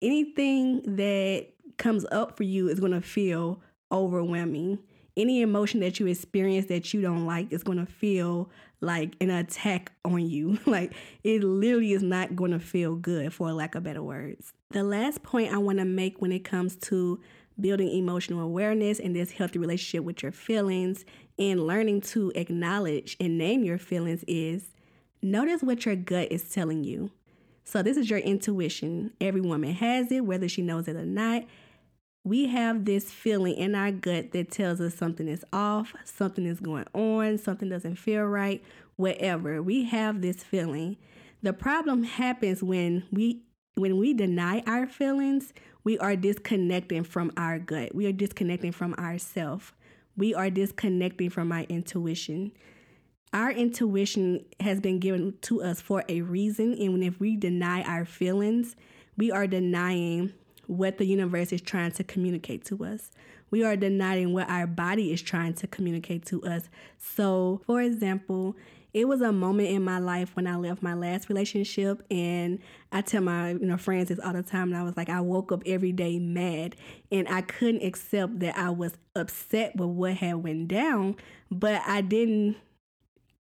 anything 0.01 0.97
that 0.97 1.49
comes 1.79 2.05
up 2.13 2.37
for 2.37 2.43
you 2.43 2.69
is 2.69 2.81
going 2.81 2.93
to 2.93 3.01
feel 3.01 3.61
overwhelming. 3.91 4.79
Any 5.17 5.43
emotion 5.43 5.81
that 5.81 6.01
you 6.01 6.07
experience 6.07 6.67
that 6.67 6.95
you 6.95 7.03
don't 7.03 7.27
like 7.27 7.53
is 7.53 7.63
going 7.63 7.79
to 7.79 7.87
feel 7.87 8.51
like 8.81 9.15
an 9.21 9.31
attack 9.31 9.93
on 10.05 10.27
you. 10.29 10.59
like 10.67 10.95
it 11.23 11.45
literally 11.45 11.93
is 11.93 12.03
not 12.03 12.35
going 12.35 12.51
to 12.51 12.59
feel 12.59 12.97
good, 12.97 13.33
for 13.33 13.53
lack 13.53 13.75
of 13.75 13.83
better 13.83 14.03
words. 14.03 14.53
The 14.71 14.83
last 14.83 15.23
point 15.23 15.53
I 15.53 15.59
want 15.59 15.79
to 15.79 15.85
make 15.85 16.23
when 16.23 16.33
it 16.33 16.45
comes 16.45 16.77
to 16.77 17.21
building 17.61 17.91
emotional 17.91 18.41
awareness 18.41 18.99
and 18.99 19.15
this 19.15 19.31
healthy 19.31 19.59
relationship 19.59 20.05
with 20.05 20.23
your 20.23 20.33
feelings 20.33 21.05
and 21.39 21.67
learning 21.67 22.01
to 22.01 22.33
acknowledge 22.35 23.17
and 23.21 23.37
name 23.37 23.65
your 23.65 23.79
feelings 23.79 24.25
is 24.27 24.75
notice 25.23 25.63
what 25.63 25.85
your 25.85 25.97
gut 25.97 26.33
is 26.33 26.51
telling 26.51 26.85
you. 26.85 27.11
So, 27.65 27.83
this 27.83 27.97
is 27.97 28.11
your 28.11 28.19
intuition. 28.19 29.13
Every 29.21 29.41
woman 29.41 29.73
has 29.75 30.11
it, 30.11 30.25
whether 30.25 30.49
she 30.49 30.63
knows 30.63 30.89
it 30.89 30.97
or 30.97 31.05
not 31.05 31.45
we 32.25 32.47
have 32.47 32.85
this 32.85 33.11
feeling 33.11 33.55
in 33.57 33.75
our 33.75 33.91
gut 33.91 34.33
that 34.33 34.51
tells 34.51 34.81
us 34.81 34.95
something 34.95 35.27
is 35.27 35.45
off, 35.53 35.93
something 36.05 36.47
is 36.47 36.61
going 36.61 36.87
on, 36.95 37.39
something 37.39 37.69
doesn't 37.69 37.97
feel 37.97 38.23
right, 38.25 38.63
whatever. 38.97 39.63
We 39.63 39.85
have 39.87 40.23
this 40.23 40.37
feeling. 40.37 40.97
The 41.43 41.53
problem 41.53 42.05
happens 42.05 42.63
when 42.63 43.05
we 43.11 43.43
when 43.75 43.97
we 43.97 44.13
deny 44.13 44.63
our 44.67 44.87
feelings, 44.87 45.55
we 45.83 45.99
are 45.99 46.15
disconnecting 46.15 47.05
from 47.05 47.33
our 47.39 47.59
gut. 47.59 47.95
We 47.95 48.07
are 48.07 48.13
disconnecting 48.13 48.73
from 48.73 48.93
ourself. 48.95 49.75
We 50.15 50.35
are 50.35 50.51
disconnecting 50.51 51.31
from 51.31 51.51
our 51.51 51.63
intuition. 51.63 52.53
Our 53.33 53.51
intuition 53.51 54.45
has 54.61 54.81
been 54.81 54.99
given 54.99 55.35
to 55.43 55.63
us 55.63 55.81
for 55.81 56.05
a 56.07 56.21
reason, 56.21 56.75
and 56.75 57.03
if 57.03 57.19
we 57.19 57.37
deny 57.37 57.83
our 57.83 58.05
feelings, 58.05 58.77
we 59.17 59.31
are 59.31 59.47
denying 59.47 60.35
what 60.67 60.99
the 60.99 61.07
universe 61.07 61.51
is 61.51 61.63
trying 61.63 61.93
to 61.93 62.05
communicate 62.05 62.65
to 62.67 62.85
us. 62.85 63.11
We 63.51 63.65
are 63.65 63.75
denying 63.77 64.35
what 64.35 64.51
our 64.51 64.67
body 64.67 65.13
is 65.13 65.23
trying 65.23 65.55
to 65.55 65.67
communicate 65.67 66.27
to 66.27 66.43
us. 66.45 66.69
So, 66.99 67.63
for 67.67 67.81
example, 67.81 68.55
it 68.93 69.09
was 69.09 69.23
a 69.23 69.33
moment 69.33 69.71
in 69.71 69.83
my 69.83 69.99
life 69.99 70.37
when 70.37 70.47
I 70.47 70.57
left 70.57 70.83
my 70.83 70.93
last 70.93 71.31
relationship, 71.31 72.03
and 72.11 72.59
I 72.93 73.01
tell 73.01 73.23
my 73.23 73.53
you 73.53 73.61
know 73.61 73.79
friends 73.79 74.11
this 74.11 74.19
all 74.19 74.35
the 74.35 74.43
time. 74.43 74.69
And 74.73 74.77
I 74.77 74.83
was 74.83 74.99
like, 74.99 75.09
I 75.09 75.23
woke 75.23 75.53
up 75.53 75.63
every 75.65 75.93
day 75.93 76.19
mad, 76.19 76.77
and 77.11 77.27
I 77.29 77.41
couldn't 77.41 77.83
accept 77.83 78.41
that 78.41 78.59
I 78.59 78.69
was 78.69 78.93
upset 79.17 79.75
with 79.77 79.89
what 79.89 80.15
had 80.15 80.37
went 80.37 80.69
down, 80.69 81.17
but 81.51 81.81
I 81.87 82.03
didn't 82.03 82.57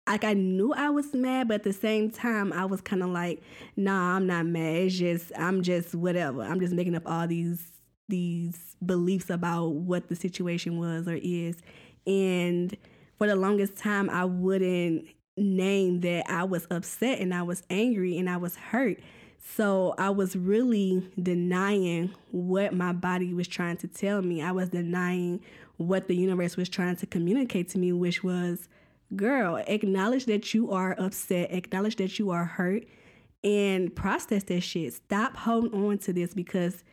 like 0.09 0.25
I 0.25 0.35
knew 0.35 0.73
I 0.73 0.91
was 0.91 1.13
mad, 1.15 1.49
but 1.49 1.55
at 1.55 1.63
the 1.65 1.73
same 1.73 2.11
time, 2.11 2.53
I 2.53 2.65
was 2.65 2.81
kind 2.81 3.03
of 3.03 3.11
like, 3.11 3.43
nah, 3.77 4.17
I'm 4.17 4.27
not 4.27 4.47
mad. 4.47 4.77
It's 4.77 4.97
just 4.97 5.33
I'm 5.37 5.63
just 5.63 5.95
whatever. 5.95 6.43
I'm 6.43 6.61
just 6.61 6.73
making 6.73 6.95
up 6.95 7.05
all 7.07 7.27
these 7.27 7.65
these 8.09 8.77
beliefs 8.85 9.29
about 9.31 9.69
what 9.69 10.09
the 10.09 10.17
situation 10.17 10.79
was 10.79 11.07
or 11.07 11.19
is. 11.23 11.57
And 12.07 12.75
for 13.19 13.27
the 13.27 13.37
longest 13.37 13.77
time, 13.77 14.09
I 14.09 14.25
wouldn't 14.25 15.07
name 15.37 16.01
that 16.01 16.29
I 16.29 16.45
was 16.45 16.67
upset 16.71 17.21
and 17.21 17.35
I 17.35 17.43
was 17.43 17.63
angry 17.71 18.19
and 18.19 18.31
I 18.31 18.39
was 18.39 18.57
hurt. 18.57 18.99
So 19.41 19.95
I 19.99 20.11
was 20.11 20.37
really 20.37 21.11
denying 21.21 22.15
what 22.31 22.75
my 22.75 22.93
body 22.93 23.33
was 23.35 23.49
trying 23.49 23.77
to 23.79 23.89
tell 23.89 24.23
me. 24.23 24.43
I 24.43 24.53
was 24.53 24.71
denying 24.71 25.41
what 25.77 26.09
the 26.09 26.17
universe 26.17 26.57
was 26.57 26.69
trying 26.69 26.97
to 26.97 27.07
communicate 27.07 27.69
to 27.71 27.79
me, 27.79 27.93
which 27.93 28.25
was, 28.25 28.69
girl, 29.17 29.57
acknowledge 29.67 30.27
that 30.27 30.53
you 30.55 30.71
are 30.71 30.95
upset, 30.99 31.53
acknowledge 31.53 31.97
that 31.97 32.19
you 32.19 32.31
are 32.31 32.45
hurt, 32.45 32.85
and 33.45 33.95
process 33.95 34.43
that 34.45 34.61
shit. 34.63 34.93
Stop 34.95 35.37
holding 35.37 35.73
on 35.73 35.99
to 35.99 36.13
this 36.13 36.35
because 36.35 36.85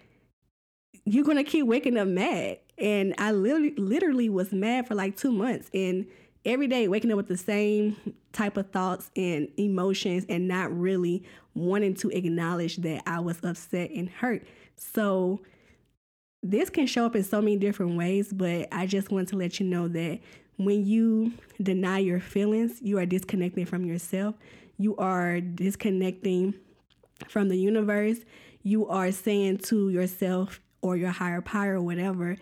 you're 1.06 1.26
gonna 1.26 1.44
keep 1.44 1.66
waking 1.66 1.98
up 1.98 2.08
mad. 2.08 2.60
And 2.78 3.16
I 3.18 3.32
literally, 3.32 3.74
literally 3.76 4.30
was 4.30 4.52
mad 4.52 4.88
for 4.88 4.96
like 4.96 5.16
two 5.16 5.32
months, 5.32 5.70
and 5.74 6.06
every 6.44 6.68
day 6.68 6.88
waking 6.88 7.12
up 7.12 7.18
with 7.18 7.28
the 7.28 7.38
same 7.38 7.96
type 8.34 8.58
of 8.58 8.70
thoughts 8.72 9.10
and 9.16 9.50
emotions, 9.58 10.26
and 10.30 10.48
not 10.48 10.78
really 10.78 11.24
wanting 11.54 11.94
to 11.96 12.10
acknowledge 12.10 12.78
that 12.78 13.02
I 13.08 13.20
was 13.20 13.44
upset 13.44 13.92
and 13.92 14.10
hurt. 14.10 14.46
So 14.76 15.42
this 16.44 16.70
can 16.70 16.86
show 16.86 17.06
up 17.06 17.16
in 17.16 17.24
so 17.24 17.42
many 17.42 17.58
different 17.58 17.98
ways, 17.98 18.32
but 18.32 18.68
I 18.72 18.86
just 18.86 19.10
want 19.10 19.30
to 19.30 19.38
let 19.38 19.60
you 19.60 19.66
know 19.66 19.88
that 19.88 20.20
when 20.58 20.86
you 20.86 21.34
deny 21.62 22.00
your 22.00 22.20
feelings, 22.20 22.82
you 22.82 22.98
are 22.98 23.06
disconnecting 23.06 23.66
from 23.66 23.86
yourself. 23.86 24.36
You 24.78 24.96
are 24.98 25.42
disconnecting 25.42 26.54
from 27.30 27.50
the 27.50 27.58
universe. 27.58 28.20
You 28.64 28.88
are 28.88 29.12
saying 29.12 29.60
to 29.60 29.90
yourself 29.90 30.62
or 30.82 30.98
your 30.98 31.12
higher 31.12 31.42
power 31.42 31.76
or 31.76 31.82
whatever 31.82 32.38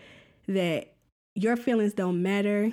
that 0.47 0.93
your 1.35 1.55
feelings 1.55 1.93
don't 1.93 2.21
matter 2.21 2.71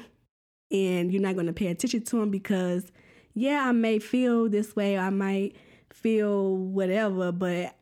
and 0.70 1.12
you're 1.12 1.23
not 1.23 1.35
going 1.35 1.47
to 1.47 1.52
pay 1.52 1.68
attention 1.68 2.02
to 2.02 2.20
them 2.20 2.30
because, 2.30 2.92
yeah, 3.35 3.66
I 3.66 3.73
may 3.73 3.99
feel 3.99 4.49
this 4.49 4.76
way, 4.76 4.99
I 4.99 5.11
might 5.11 5.56
feel 5.92 6.56
whatever, 6.56 7.32
but 7.32 7.76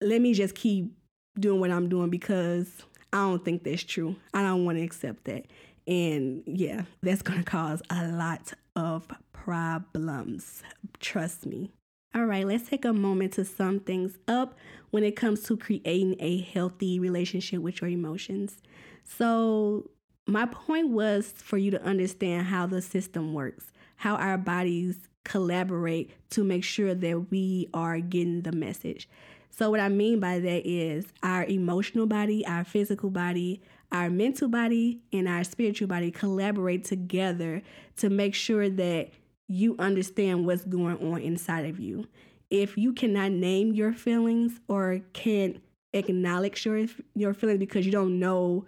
let 0.00 0.20
me 0.20 0.34
just 0.34 0.54
keep 0.54 0.92
doing 1.38 1.60
what 1.60 1.70
I'm 1.70 1.88
doing 1.88 2.10
because 2.10 2.82
I 3.12 3.18
don't 3.18 3.44
think 3.44 3.64
that's 3.64 3.82
true. 3.82 4.16
I 4.34 4.42
don't 4.42 4.64
want 4.64 4.78
to 4.78 4.84
accept 4.84 5.24
that. 5.24 5.46
And 5.86 6.42
yeah, 6.46 6.82
that's 7.02 7.22
going 7.22 7.38
to 7.38 7.44
cause 7.44 7.82
a 7.90 8.08
lot 8.08 8.52
of 8.76 9.08
problems. 9.32 10.62
Trust 11.00 11.46
me. 11.46 11.70
All 12.14 12.26
right, 12.26 12.46
let's 12.46 12.68
take 12.68 12.84
a 12.84 12.92
moment 12.92 13.32
to 13.34 13.44
sum 13.44 13.80
things 13.80 14.18
up 14.28 14.58
when 14.90 15.02
it 15.02 15.16
comes 15.16 15.42
to 15.44 15.56
creating 15.56 16.16
a 16.20 16.42
healthy 16.42 17.00
relationship 17.00 17.60
with 17.60 17.80
your 17.80 17.88
emotions. 17.88 18.58
So, 19.04 19.90
my 20.26 20.46
point 20.46 20.90
was 20.90 21.32
for 21.34 21.56
you 21.58 21.70
to 21.72 21.82
understand 21.82 22.46
how 22.46 22.66
the 22.66 22.82
system 22.82 23.32
works, 23.32 23.72
how 23.96 24.16
our 24.16 24.36
bodies 24.36 24.98
collaborate 25.24 26.12
to 26.30 26.44
make 26.44 26.64
sure 26.64 26.94
that 26.94 27.30
we 27.30 27.68
are 27.72 27.98
getting 27.98 28.42
the 28.42 28.52
message. 28.52 29.08
So, 29.50 29.70
what 29.70 29.80
I 29.80 29.88
mean 29.88 30.20
by 30.20 30.38
that 30.38 30.66
is 30.66 31.06
our 31.22 31.44
emotional 31.44 32.06
body, 32.06 32.46
our 32.46 32.64
physical 32.64 33.10
body, 33.10 33.62
our 33.92 34.10
mental 34.10 34.48
body, 34.48 35.00
and 35.12 35.28
our 35.28 35.44
spiritual 35.44 35.86
body 35.86 36.10
collaborate 36.10 36.84
together 36.84 37.62
to 37.96 38.10
make 38.10 38.34
sure 38.34 38.68
that 38.70 39.10
you 39.48 39.76
understand 39.78 40.46
what's 40.46 40.64
going 40.64 40.96
on 41.12 41.20
inside 41.20 41.66
of 41.66 41.78
you. 41.78 42.08
If 42.50 42.76
you 42.78 42.92
cannot 42.92 43.32
name 43.32 43.74
your 43.74 43.92
feelings 43.92 44.60
or 44.66 45.00
can't 45.12 45.62
acknowledge 45.92 46.64
your 46.64 46.86
your 47.14 47.34
feelings 47.34 47.58
because 47.58 47.84
you 47.84 47.92
don't 47.92 48.18
know 48.18 48.64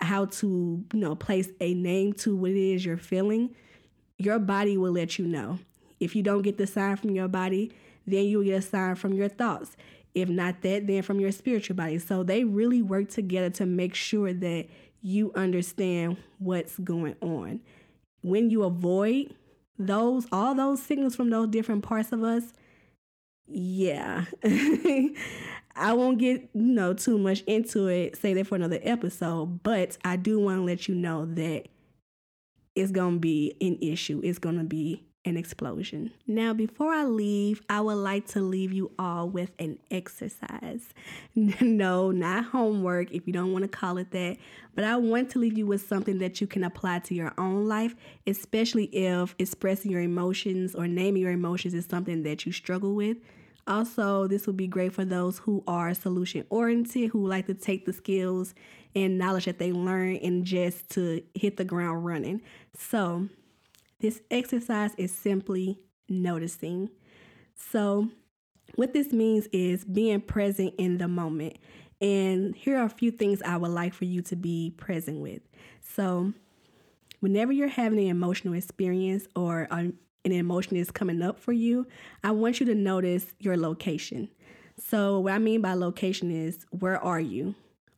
how 0.00 0.24
to, 0.24 0.84
you 0.92 0.98
know, 0.98 1.14
place 1.14 1.48
a 1.60 1.74
name 1.74 2.12
to 2.14 2.34
what 2.34 2.50
it 2.50 2.56
is 2.56 2.84
you're 2.84 2.96
feeling, 2.96 3.54
your 4.18 4.38
body 4.38 4.76
will 4.76 4.92
let 4.92 5.18
you 5.18 5.26
know. 5.26 5.58
If 6.00 6.16
you 6.16 6.22
don't 6.22 6.42
get 6.42 6.56
the 6.58 6.66
sign 6.66 6.96
from 6.96 7.10
your 7.10 7.28
body, 7.28 7.72
then 8.06 8.24
you'll 8.24 8.44
get 8.44 8.58
a 8.58 8.62
sign 8.62 8.94
from 8.94 9.12
your 9.12 9.28
thoughts. 9.28 9.76
If 10.14 10.28
not 10.28 10.62
that, 10.62 10.86
then 10.86 11.02
from 11.02 11.20
your 11.20 11.32
spiritual 11.32 11.76
body. 11.76 11.98
So 11.98 12.22
they 12.22 12.44
really 12.44 12.82
work 12.82 13.08
together 13.08 13.50
to 13.50 13.66
make 13.66 13.94
sure 13.94 14.32
that 14.32 14.66
you 15.02 15.32
understand 15.34 16.16
what's 16.38 16.78
going 16.78 17.16
on. 17.20 17.60
When 18.22 18.50
you 18.50 18.64
avoid 18.64 19.34
those, 19.78 20.26
all 20.30 20.54
those 20.54 20.82
signals 20.82 21.16
from 21.16 21.30
those 21.30 21.48
different 21.48 21.82
parts 21.82 22.12
of 22.12 22.22
us, 22.22 22.52
yeah. 23.46 24.24
I 25.76 25.92
won't 25.92 26.18
get, 26.18 26.50
you 26.52 26.60
know, 26.62 26.92
too 26.92 27.18
much 27.18 27.40
into 27.42 27.86
it, 27.86 28.16
say 28.16 28.34
that 28.34 28.46
for 28.46 28.56
another 28.56 28.80
episode, 28.82 29.62
but 29.62 29.96
I 30.04 30.16
do 30.16 30.38
want 30.38 30.58
to 30.58 30.64
let 30.64 30.88
you 30.88 30.94
know 30.94 31.26
that 31.26 31.66
it's 32.74 32.92
going 32.92 33.14
to 33.14 33.20
be 33.20 33.56
an 33.60 33.78
issue. 33.80 34.20
It's 34.22 34.38
going 34.38 34.58
to 34.58 34.64
be 34.64 35.04
an 35.24 35.36
explosion. 35.36 36.12
Now, 36.26 36.54
before 36.54 36.92
I 36.92 37.04
leave, 37.04 37.60
I 37.68 37.80
would 37.80 37.94
like 37.94 38.26
to 38.28 38.40
leave 38.40 38.72
you 38.72 38.90
all 38.98 39.28
with 39.28 39.52
an 39.58 39.78
exercise. 39.90 40.94
no, 41.34 42.10
not 42.10 42.46
homework 42.46 43.12
if 43.12 43.26
you 43.26 43.32
don't 43.32 43.52
want 43.52 43.62
to 43.62 43.68
call 43.68 43.98
it 43.98 44.10
that, 44.12 44.38
but 44.74 44.84
I 44.84 44.96
want 44.96 45.30
to 45.30 45.38
leave 45.38 45.58
you 45.58 45.66
with 45.66 45.86
something 45.86 46.18
that 46.18 46.40
you 46.40 46.46
can 46.46 46.64
apply 46.64 47.00
to 47.00 47.14
your 47.14 47.34
own 47.36 47.66
life, 47.66 47.94
especially 48.26 48.84
if 48.86 49.34
expressing 49.38 49.90
your 49.90 50.00
emotions 50.00 50.74
or 50.74 50.88
naming 50.88 51.22
your 51.22 51.32
emotions 51.32 51.74
is 51.74 51.84
something 51.84 52.22
that 52.22 52.46
you 52.46 52.52
struggle 52.52 52.94
with. 52.94 53.18
Also, 53.66 54.26
this 54.26 54.46
would 54.46 54.56
be 54.56 54.66
great 54.66 54.92
for 54.92 55.04
those 55.04 55.38
who 55.38 55.62
are 55.66 55.92
solution 55.92 56.44
oriented, 56.48 57.10
who 57.10 57.26
like 57.26 57.46
to 57.46 57.54
take 57.54 57.84
the 57.84 57.92
skills 57.92 58.54
and 58.94 59.18
knowledge 59.18 59.44
that 59.44 59.58
they 59.58 59.70
learn 59.70 60.16
and 60.16 60.44
just 60.44 60.88
to 60.90 61.22
hit 61.34 61.56
the 61.56 61.64
ground 61.64 62.04
running. 62.04 62.40
So, 62.76 63.28
this 64.00 64.20
exercise 64.30 64.94
is 64.96 65.12
simply 65.12 65.78
noticing. 66.08 66.90
So, 67.54 68.08
what 68.76 68.92
this 68.92 69.12
means 69.12 69.46
is 69.52 69.84
being 69.84 70.20
present 70.20 70.74
in 70.78 70.98
the 70.98 71.08
moment. 71.08 71.56
And 72.00 72.54
here 72.54 72.78
are 72.78 72.84
a 72.84 72.90
few 72.90 73.10
things 73.10 73.42
I 73.42 73.56
would 73.56 73.70
like 73.70 73.92
for 73.92 74.06
you 74.06 74.22
to 74.22 74.36
be 74.36 74.72
present 74.76 75.20
with. 75.20 75.42
So, 75.82 76.32
whenever 77.20 77.52
you're 77.52 77.68
having 77.68 77.98
an 77.98 78.06
emotional 78.06 78.54
experience 78.54 79.26
or 79.36 79.68
an 79.70 79.96
emotion 80.24 80.76
is 80.76 80.90
coming 80.90 81.20
up 81.20 81.38
for 81.38 81.52
you, 81.52 81.86
I 82.24 82.30
want 82.30 82.60
you 82.60 82.66
to 82.66 82.74
notice 82.74 83.26
your 83.38 83.56
location. 83.56 84.30
So, 84.78 85.20
what 85.20 85.34
I 85.34 85.38
mean 85.38 85.60
by 85.60 85.74
location 85.74 86.30
is 86.30 86.64
where 86.70 87.02
are 87.02 87.20
you? 87.20 87.54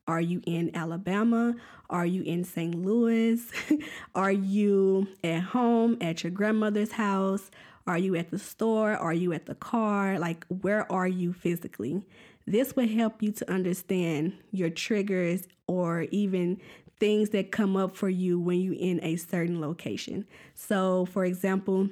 Are 0.09 0.21
you 0.21 0.43
in 0.47 0.75
Alabama? 0.75 1.55
Are 1.88 2.07
you 2.07 2.23
in 2.23 2.43
St. 2.45 2.75
Louis? 2.75 3.41
Are 4.15 4.33
you 4.33 5.07
at 5.23 5.43
home 5.43 5.97
at 6.01 6.25
your 6.25 6.33
grandmother's 6.33 6.93
house? 6.93 7.51
Are 7.87 7.99
you 7.99 8.17
at 8.17 8.31
the 8.31 8.38
store? 8.38 8.93
Are 8.93 9.12
you 9.12 9.33
at 9.33 9.47
the 9.47 9.55
car? 9.55 10.19
Like, 10.19 10.45
where 10.49 10.91
are 10.91 11.09
you 11.09 11.33
physically? 11.33 12.03
This 12.47 12.75
will 12.75 12.88
help 12.88 13.23
you 13.23 13.33
to 13.33 13.51
understand 13.51 14.35
your 14.51 14.71
triggers 14.71 15.47
or 15.67 16.03
even 16.11 16.61
things 16.99 17.31
that 17.31 17.53
come 17.53 17.77
up 17.77 17.97
for 17.97 18.09
you 18.09 18.38
when 18.38 18.61
you're 18.61 18.75
in 18.75 19.01
a 19.03 19.17
certain 19.17 19.61
location. 19.61 20.25
So, 20.55 21.07
for 21.07 21.25
example, 21.25 21.88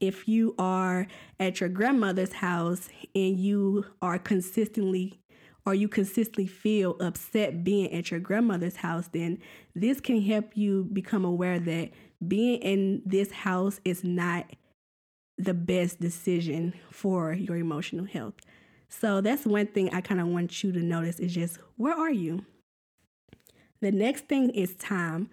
if 0.00 0.28
you 0.28 0.54
are 0.58 1.06
at 1.40 1.60
your 1.60 1.68
grandmother's 1.68 2.34
house 2.34 2.88
and 3.14 3.38
you 3.38 3.86
are 4.02 4.18
consistently 4.18 5.20
or 5.66 5.74
you 5.74 5.88
consistently 5.88 6.46
feel 6.46 6.96
upset 7.00 7.64
being 7.64 7.92
at 7.92 8.12
your 8.12 8.20
grandmother's 8.20 8.76
house, 8.76 9.08
then 9.12 9.38
this 9.74 10.00
can 10.00 10.22
help 10.22 10.56
you 10.56 10.84
become 10.92 11.24
aware 11.24 11.58
that 11.58 11.90
being 12.26 12.60
in 12.62 13.02
this 13.04 13.32
house 13.32 13.80
is 13.84 14.04
not 14.04 14.48
the 15.36 15.52
best 15.52 16.00
decision 16.00 16.72
for 16.90 17.34
your 17.34 17.56
emotional 17.56 18.06
health. 18.06 18.34
So 18.88 19.20
that's 19.20 19.44
one 19.44 19.66
thing 19.66 19.92
I 19.92 20.00
kind 20.00 20.20
of 20.20 20.28
want 20.28 20.62
you 20.62 20.70
to 20.72 20.78
notice 20.80 21.18
is 21.18 21.34
just 21.34 21.58
where 21.76 21.94
are 21.94 22.12
you? 22.12 22.46
The 23.80 23.90
next 23.90 24.28
thing 24.28 24.50
is 24.50 24.74
time. 24.76 25.28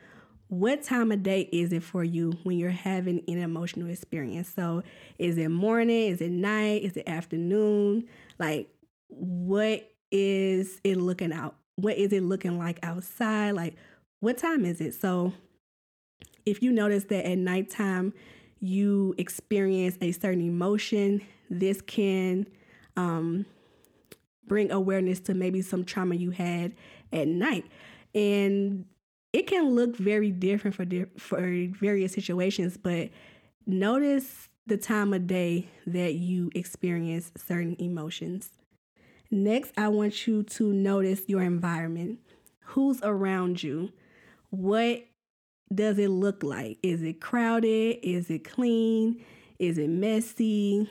What 0.48 0.84
time 0.84 1.12
of 1.12 1.24
day 1.24 1.42
is 1.52 1.72
it 1.72 1.84
for 1.84 2.04
you 2.04 2.34
when 2.44 2.58
you're 2.58 2.70
having 2.70 3.24
an 3.28 3.38
emotional 3.38 3.90
experience? 3.90 4.52
So, 4.54 4.84
is 5.18 5.38
it 5.38 5.50
morning? 5.50 6.12
Is 6.12 6.22
it 6.22 6.30
night? 6.30 6.84
Is 6.84 6.98
it 6.98 7.08
afternoon? 7.08 8.08
Like, 8.38 8.70
what 9.08 9.93
is 10.14 10.80
it 10.84 10.98
looking 10.98 11.34
out? 11.34 11.56
What 11.76 11.98
is 11.98 12.14
it 12.14 12.24
looking 12.24 12.60
like 12.60 12.80
outside? 12.84 13.52
Like, 13.52 13.76
what 14.20 14.38
time 14.38 14.64
is 14.64 14.80
it? 14.80 14.94
So, 14.94 15.34
if 16.46 16.62
you 16.62 16.72
notice 16.72 17.06
that 17.06 17.26
at 17.26 17.38
nighttime 17.38 18.14
you 18.60 19.16
experience 19.18 19.98
a 20.00 20.12
certain 20.12 20.42
emotion, 20.42 21.22
this 21.50 21.82
can 21.82 22.48
um, 22.96 23.46
bring 24.46 24.72
awareness 24.72 25.20
to 25.22 25.34
maybe 25.34 25.62
some 25.62 25.84
trauma 25.84 26.16
you 26.16 26.30
had 26.30 26.74
at 27.12 27.28
night. 27.28 27.66
And 28.14 28.86
it 29.34 29.48
can 29.48 29.72
look 29.72 29.98
very 29.98 30.32
different 30.32 30.76
for, 30.76 30.86
di- 30.86 31.06
for 31.18 31.42
various 31.42 32.14
situations, 32.14 32.78
but 32.78 33.10
notice 33.66 34.48
the 34.68 34.78
time 34.78 35.14
of 35.14 35.28
day 35.28 35.68
that 35.88 36.14
you 36.14 36.52
experience 36.54 37.32
certain 37.36 37.76
emotions. 37.80 38.52
Next, 39.34 39.74
I 39.78 39.88
want 39.88 40.28
you 40.28 40.44
to 40.44 40.72
notice 40.72 41.22
your 41.28 41.42
environment. 41.42 42.20
Who's 42.60 43.02
around 43.02 43.64
you? 43.64 43.92
What 44.50 45.06
does 45.74 45.98
it 45.98 46.10
look 46.10 46.44
like? 46.44 46.78
Is 46.84 47.02
it 47.02 47.20
crowded? 47.20 48.00
Is 48.04 48.30
it 48.30 48.44
clean? 48.44 49.24
Is 49.60 49.78
it 49.78 49.90
messy? 49.90 50.88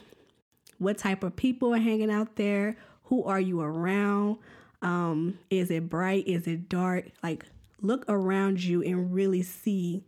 what 0.83 0.99
type 0.99 1.23
of 1.23 1.37
people 1.37 1.73
are 1.73 1.79
hanging 1.79 2.11
out 2.11 2.37
there? 2.37 2.77
Who 3.05 3.25
are 3.25 3.41
you 3.41 3.61
around? 3.61 4.39
Um, 4.83 5.39
is 5.49 5.71
it 5.71 5.89
bright? 5.89 6.27
Is 6.27 6.47
it 6.47 6.69
dark? 6.69 7.07
Like, 7.23 7.47
look 7.81 8.05
around 8.09 8.63
you 8.63 8.83
and 8.83 9.15
really 9.15 9.43
see 9.43 10.05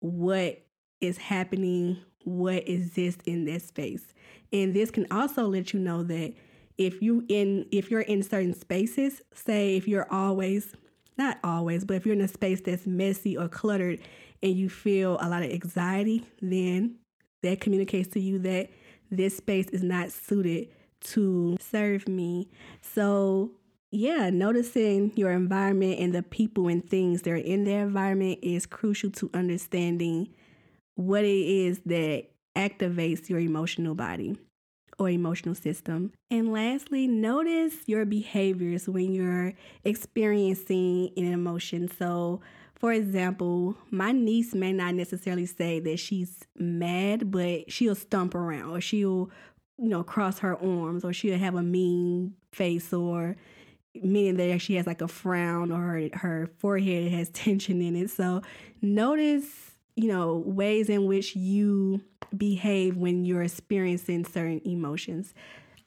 what 0.00 0.62
is 1.00 1.18
happening, 1.18 1.98
what 2.24 2.66
exists 2.66 3.22
in 3.26 3.44
that 3.44 3.62
space. 3.62 4.14
And 4.50 4.72
this 4.72 4.90
can 4.90 5.06
also 5.10 5.46
let 5.46 5.74
you 5.74 5.80
know 5.80 6.02
that 6.04 6.32
if 6.78 7.00
you 7.02 7.24
in 7.28 7.66
if 7.70 7.90
you're 7.90 8.00
in 8.00 8.22
certain 8.22 8.54
spaces, 8.54 9.22
say 9.32 9.76
if 9.76 9.86
you're 9.86 10.10
always 10.12 10.74
not 11.16 11.38
always, 11.44 11.84
but 11.84 11.94
if 11.94 12.06
you're 12.06 12.14
in 12.14 12.20
a 12.20 12.28
space 12.28 12.60
that's 12.60 12.86
messy 12.86 13.36
or 13.36 13.48
cluttered 13.48 14.00
and 14.42 14.56
you 14.56 14.68
feel 14.68 15.16
a 15.20 15.28
lot 15.28 15.42
of 15.42 15.50
anxiety, 15.50 16.24
then 16.40 16.96
that 17.42 17.60
communicates 17.60 18.08
to 18.08 18.20
you 18.20 18.38
that 18.40 18.70
this 19.10 19.36
space 19.36 19.66
is 19.68 19.82
not 19.82 20.10
suited 20.10 20.68
to 21.00 21.56
serve 21.60 22.08
me. 22.08 22.48
So, 22.80 23.52
yeah, 23.90 24.30
noticing 24.30 25.12
your 25.14 25.30
environment 25.30 26.00
and 26.00 26.12
the 26.12 26.22
people 26.22 26.66
and 26.68 26.88
things 26.88 27.22
that 27.22 27.30
are 27.30 27.36
in 27.36 27.64
their 27.64 27.82
environment 27.82 28.40
is 28.42 28.66
crucial 28.66 29.10
to 29.12 29.30
understanding 29.34 30.28
what 30.96 31.24
it 31.24 31.46
is 31.46 31.80
that 31.86 32.24
activates 32.56 33.28
your 33.28 33.40
emotional 33.40 33.94
body 33.94 34.36
or 34.98 35.08
emotional 35.08 35.54
system. 35.54 36.12
And 36.30 36.52
lastly, 36.52 37.06
notice 37.06 37.74
your 37.86 38.04
behaviors 38.04 38.88
when 38.88 39.12
you're 39.12 39.52
experiencing 39.84 41.10
an 41.16 41.32
emotion. 41.32 41.90
So, 41.98 42.40
for 42.74 42.92
example, 42.92 43.76
my 43.90 44.12
niece 44.12 44.54
may 44.54 44.72
not 44.72 44.94
necessarily 44.94 45.46
say 45.46 45.80
that 45.80 45.98
she's 45.98 46.40
mad, 46.56 47.30
but 47.30 47.70
she'll 47.70 47.94
stomp 47.94 48.34
around 48.34 48.70
or 48.70 48.80
she'll, 48.80 49.30
you 49.78 49.88
know, 49.88 50.02
cross 50.02 50.38
her 50.40 50.56
arms 50.56 51.04
or 51.04 51.12
she'll 51.12 51.38
have 51.38 51.54
a 51.54 51.62
mean 51.62 52.34
face 52.52 52.92
or 52.92 53.36
meaning 54.02 54.36
that 54.36 54.60
she 54.60 54.74
has 54.74 54.86
like 54.86 55.00
a 55.00 55.08
frown 55.08 55.70
or 55.70 55.78
her, 55.78 56.08
her 56.14 56.50
forehead 56.58 57.12
has 57.12 57.28
tension 57.30 57.80
in 57.80 57.96
it. 57.96 58.10
So 58.10 58.42
notice, 58.82 59.46
you 59.96 60.08
know, 60.08 60.42
ways 60.44 60.88
in 60.88 61.06
which 61.06 61.36
you 61.36 62.02
behave 62.36 62.96
when 62.96 63.24
you're 63.24 63.42
experiencing 63.42 64.24
certain 64.24 64.60
emotions. 64.64 65.34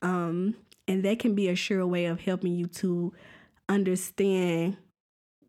Um, 0.01 0.55
and 0.87 1.03
that 1.03 1.19
can 1.19 1.35
be 1.35 1.49
a 1.49 1.55
sure 1.55 1.85
way 1.85 2.05
of 2.05 2.21
helping 2.21 2.53
you 2.53 2.67
to 2.67 3.13
understand 3.67 4.77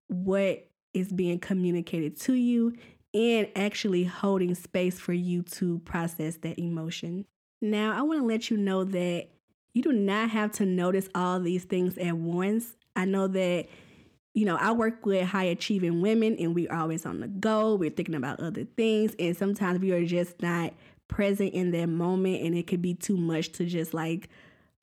what 0.09 0.69
is 0.95 1.13
being 1.13 1.39
communicated 1.39 2.19
to 2.21 2.33
you 2.33 2.75
and 3.15 3.49
actually 3.55 4.05
holding 4.05 4.55
space 4.55 4.99
for 4.99 5.13
you 5.13 5.43
to 5.43 5.79
process 5.81 6.37
that 6.39 6.59
emotion. 6.59 7.25
Now, 7.61 7.97
I 7.97 8.03
want 8.03 8.21
to 8.21 8.27
let 8.27 8.51
you 8.51 8.57
know 8.57 8.85
that 8.85 9.29
you 9.73 9.83
do 9.83 9.93
not 9.93 10.31
have 10.31 10.53
to 10.53 10.67
notice 10.67 11.09
all 11.15 11.41
these 11.41 11.65
things 11.65 11.97
at 11.99 12.17
once. 12.17 12.77
I 12.97 13.05
know 13.05 13.29
that, 13.29 13.67
you 14.39 14.45
know, 14.45 14.55
I 14.55 14.71
work 14.71 15.05
with 15.05 15.27
high 15.27 15.45
achieving 15.45 16.01
women 16.01 16.37
and 16.39 16.55
we're 16.55 16.73
always 16.73 17.05
on 17.05 17.19
the 17.19 17.27
go. 17.27 17.75
We're 17.75 17.91
thinking 17.91 18.15
about 18.15 18.39
other 18.39 18.65
things. 18.77 19.17
And 19.19 19.37
sometimes 19.37 19.81
we 19.81 19.91
are 19.91 20.07
just 20.07 20.41
not 20.41 20.75
present 21.09 21.55
in 21.55 21.73
that 21.73 21.89
moment. 21.89 22.45
And 22.45 22.55
it 22.55 22.69
could 22.69 22.81
be 22.81 22.95
too 22.95 23.17
much 23.17 23.51
to 23.55 23.65
just 23.65 23.95
like 23.95 24.29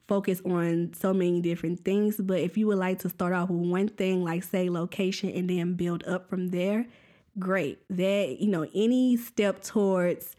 focus 0.10 0.42
on 0.44 0.92
so 0.94 1.14
many 1.14 1.40
different 1.40 1.86
things. 1.86 2.18
But 2.18 2.42
if 2.42 2.58
you 2.58 2.68
would 2.68 2.80
like 2.80 3.00
to 3.00 3.10
start 3.10 3.32
off 3.32 3.50
with 3.50 3.70
one 3.70 3.88
thing, 3.88 4.26
like 4.26 4.44
say 4.44 4.70
location, 4.70 5.30
and 5.30 5.50
then 5.50 5.76
build 5.76 6.04
up 6.04 6.30
from 6.30 6.50
there, 6.50 6.86
great. 7.40 7.80
That, 7.90 8.42
you 8.42 8.50
know, 8.50 8.68
any 8.76 9.16
step 9.16 9.64
towards 9.64 10.36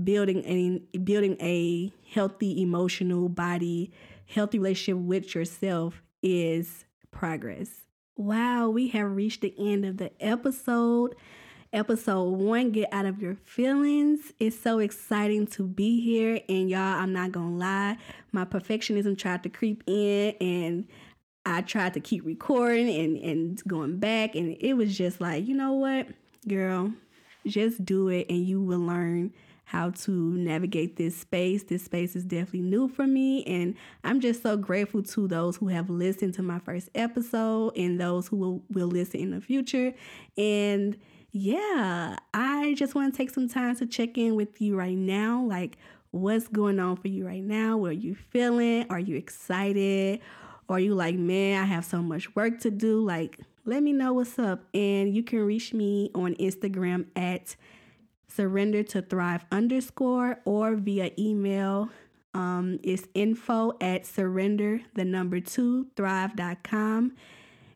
building 0.00 0.44
a 0.46 0.98
building 0.98 1.36
a 1.40 1.92
healthy 2.12 2.62
emotional 2.62 3.28
body, 3.28 3.90
healthy 4.26 4.60
relationship 4.60 5.02
with 5.02 5.34
yourself 5.34 6.00
is 6.22 6.84
progress. 7.10 7.81
Wow, 8.16 8.68
we 8.68 8.88
have 8.88 9.16
reached 9.16 9.40
the 9.40 9.54
end 9.58 9.86
of 9.86 9.96
the 9.96 10.10
episode. 10.20 11.14
Episode 11.72 12.24
one 12.24 12.70
get 12.70 12.92
out 12.92 13.06
of 13.06 13.22
your 13.22 13.36
feelings. 13.36 14.34
It's 14.38 14.58
so 14.58 14.80
exciting 14.80 15.46
to 15.48 15.62
be 15.62 15.98
here. 16.02 16.38
And 16.46 16.68
y'all 16.68 17.00
i'm 17.00 17.14
not 17.14 17.32
gonna 17.32 17.56
lie 17.56 17.96
my 18.30 18.44
perfectionism 18.44 19.16
tried 19.16 19.42
to 19.44 19.48
creep 19.48 19.82
in 19.86 20.34
and 20.42 20.88
i 21.46 21.62
tried 21.62 21.94
to 21.94 22.00
keep 22.00 22.26
recording 22.26 22.88
and 22.94 23.16
and 23.16 23.62
going 23.66 23.98
back. 23.98 24.34
And 24.34 24.58
it 24.60 24.74
was 24.74 24.96
just 24.96 25.18
like 25.22 25.46
you 25.46 25.56
know 25.56 25.72
what 25.72 26.08
girl 26.46 26.92
just 27.46 27.82
do 27.82 28.08
it 28.08 28.26
and 28.28 28.46
you 28.46 28.60
will 28.60 28.80
learn 28.80 29.32
how 29.64 29.90
to 29.90 30.10
navigate 30.10 30.96
this 30.96 31.16
space. 31.16 31.62
This 31.62 31.84
space 31.84 32.14
is 32.16 32.24
definitely 32.24 32.62
new 32.62 32.88
for 32.88 33.06
me, 33.06 33.44
and 33.44 33.74
I'm 34.04 34.20
just 34.20 34.42
so 34.42 34.56
grateful 34.56 35.02
to 35.02 35.28
those 35.28 35.56
who 35.56 35.68
have 35.68 35.88
listened 35.88 36.34
to 36.34 36.42
my 36.42 36.58
first 36.58 36.90
episode 36.94 37.76
and 37.76 38.00
those 38.00 38.28
who 38.28 38.36
will, 38.36 38.62
will 38.70 38.88
listen 38.88 39.20
in 39.20 39.30
the 39.30 39.40
future. 39.40 39.94
And 40.36 40.96
yeah, 41.32 42.16
I 42.34 42.74
just 42.76 42.94
want 42.94 43.14
to 43.14 43.16
take 43.16 43.30
some 43.30 43.48
time 43.48 43.74
to 43.76 43.86
check 43.86 44.18
in 44.18 44.34
with 44.34 44.60
you 44.60 44.76
right 44.76 44.96
now. 44.96 45.42
Like, 45.42 45.78
what's 46.10 46.46
going 46.48 46.78
on 46.78 46.96
for 46.96 47.08
you 47.08 47.26
right 47.26 47.42
now? 47.42 47.78
What 47.78 47.90
are 47.90 47.94
you 47.94 48.14
feeling? 48.14 48.86
Are 48.90 48.98
you 49.00 49.16
excited? 49.16 50.20
Or 50.68 50.76
are 50.76 50.80
you 50.80 50.94
like, 50.94 51.16
man, 51.16 51.62
I 51.62 51.64
have 51.64 51.84
so 51.84 52.02
much 52.02 52.36
work 52.36 52.60
to 52.60 52.70
do? 52.70 53.00
Like, 53.00 53.40
let 53.64 53.82
me 53.82 53.92
know 53.92 54.12
what's 54.12 54.38
up. 54.38 54.64
And 54.74 55.14
you 55.14 55.22
can 55.22 55.40
reach 55.40 55.72
me 55.72 56.10
on 56.14 56.34
Instagram 56.34 57.06
at 57.16 57.56
surrender 58.28 58.82
to 58.82 59.02
thrive 59.02 59.44
underscore 59.50 60.40
or 60.44 60.74
via 60.76 61.10
email. 61.18 61.90
Um, 62.34 62.78
it's 62.82 63.06
info 63.14 63.76
at 63.80 64.06
surrender 64.06 64.80
the 64.94 65.04
number 65.04 65.40
two 65.40 65.88
thrive.com. 65.96 67.12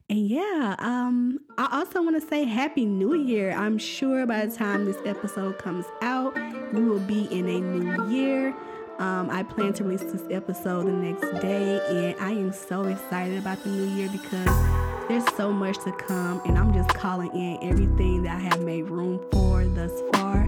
And 0.08 0.28
yeah, 0.28 0.76
um, 0.78 1.40
I 1.58 1.78
also 1.78 2.00
want 2.00 2.20
to 2.20 2.26
say 2.26 2.44
Happy 2.44 2.84
New 2.84 3.14
Year. 3.14 3.50
I'm 3.50 3.76
sure 3.76 4.24
by 4.24 4.46
the 4.46 4.56
time 4.56 4.84
this 4.84 4.98
episode 5.04 5.58
comes 5.58 5.84
out, 6.00 6.36
we 6.72 6.84
will 6.84 7.00
be 7.00 7.24
in 7.24 7.48
a 7.48 7.60
new 7.60 8.08
year. 8.08 8.54
Um, 8.98 9.28
I 9.30 9.42
plan 9.42 9.72
to 9.74 9.84
release 9.84 10.10
this 10.10 10.22
episode 10.30 10.86
the 10.86 10.92
next 10.92 11.42
day, 11.42 11.80
and 11.88 12.20
I 12.20 12.30
am 12.30 12.52
so 12.52 12.84
excited 12.84 13.36
about 13.38 13.62
the 13.64 13.70
new 13.70 13.84
year 13.96 14.08
because 14.08 14.85
there's 15.08 15.24
so 15.36 15.52
much 15.52 15.78
to 15.84 15.92
come, 15.92 16.40
and 16.46 16.58
I'm 16.58 16.72
just 16.72 16.88
calling 16.90 17.30
in 17.32 17.58
everything 17.62 18.22
that 18.24 18.36
I 18.36 18.40
have 18.40 18.60
made 18.60 18.90
room 18.90 19.20
for 19.30 19.64
thus 19.64 19.92
far. 20.12 20.42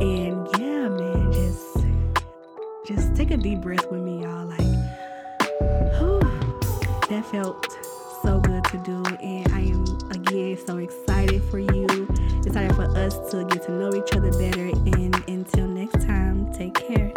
And 0.00 0.48
yeah, 0.58 0.88
man, 0.88 1.32
just 1.32 1.78
just 2.86 3.14
take 3.14 3.30
a 3.30 3.36
deep 3.36 3.60
breath 3.60 3.90
with 3.90 4.00
me, 4.00 4.22
y'all. 4.22 4.46
Like, 4.46 4.60
whew, 5.98 6.20
that 7.08 7.24
felt 7.30 7.66
so 8.22 8.40
good 8.40 8.64
to 8.64 8.78
do. 8.78 9.02
And 9.22 9.52
I 9.52 9.60
am, 9.60 9.84
again, 10.10 10.58
so 10.66 10.78
excited 10.78 11.42
for 11.44 11.58
you, 11.58 12.08
excited 12.44 12.74
for 12.74 12.84
us 12.96 13.18
to 13.30 13.44
get 13.44 13.62
to 13.64 13.72
know 13.72 13.94
each 13.94 14.14
other 14.14 14.32
better. 14.32 14.68
And 14.68 15.28
until 15.28 15.66
next 15.66 16.04
time, 16.06 16.52
take 16.52 16.74
care. 16.74 17.12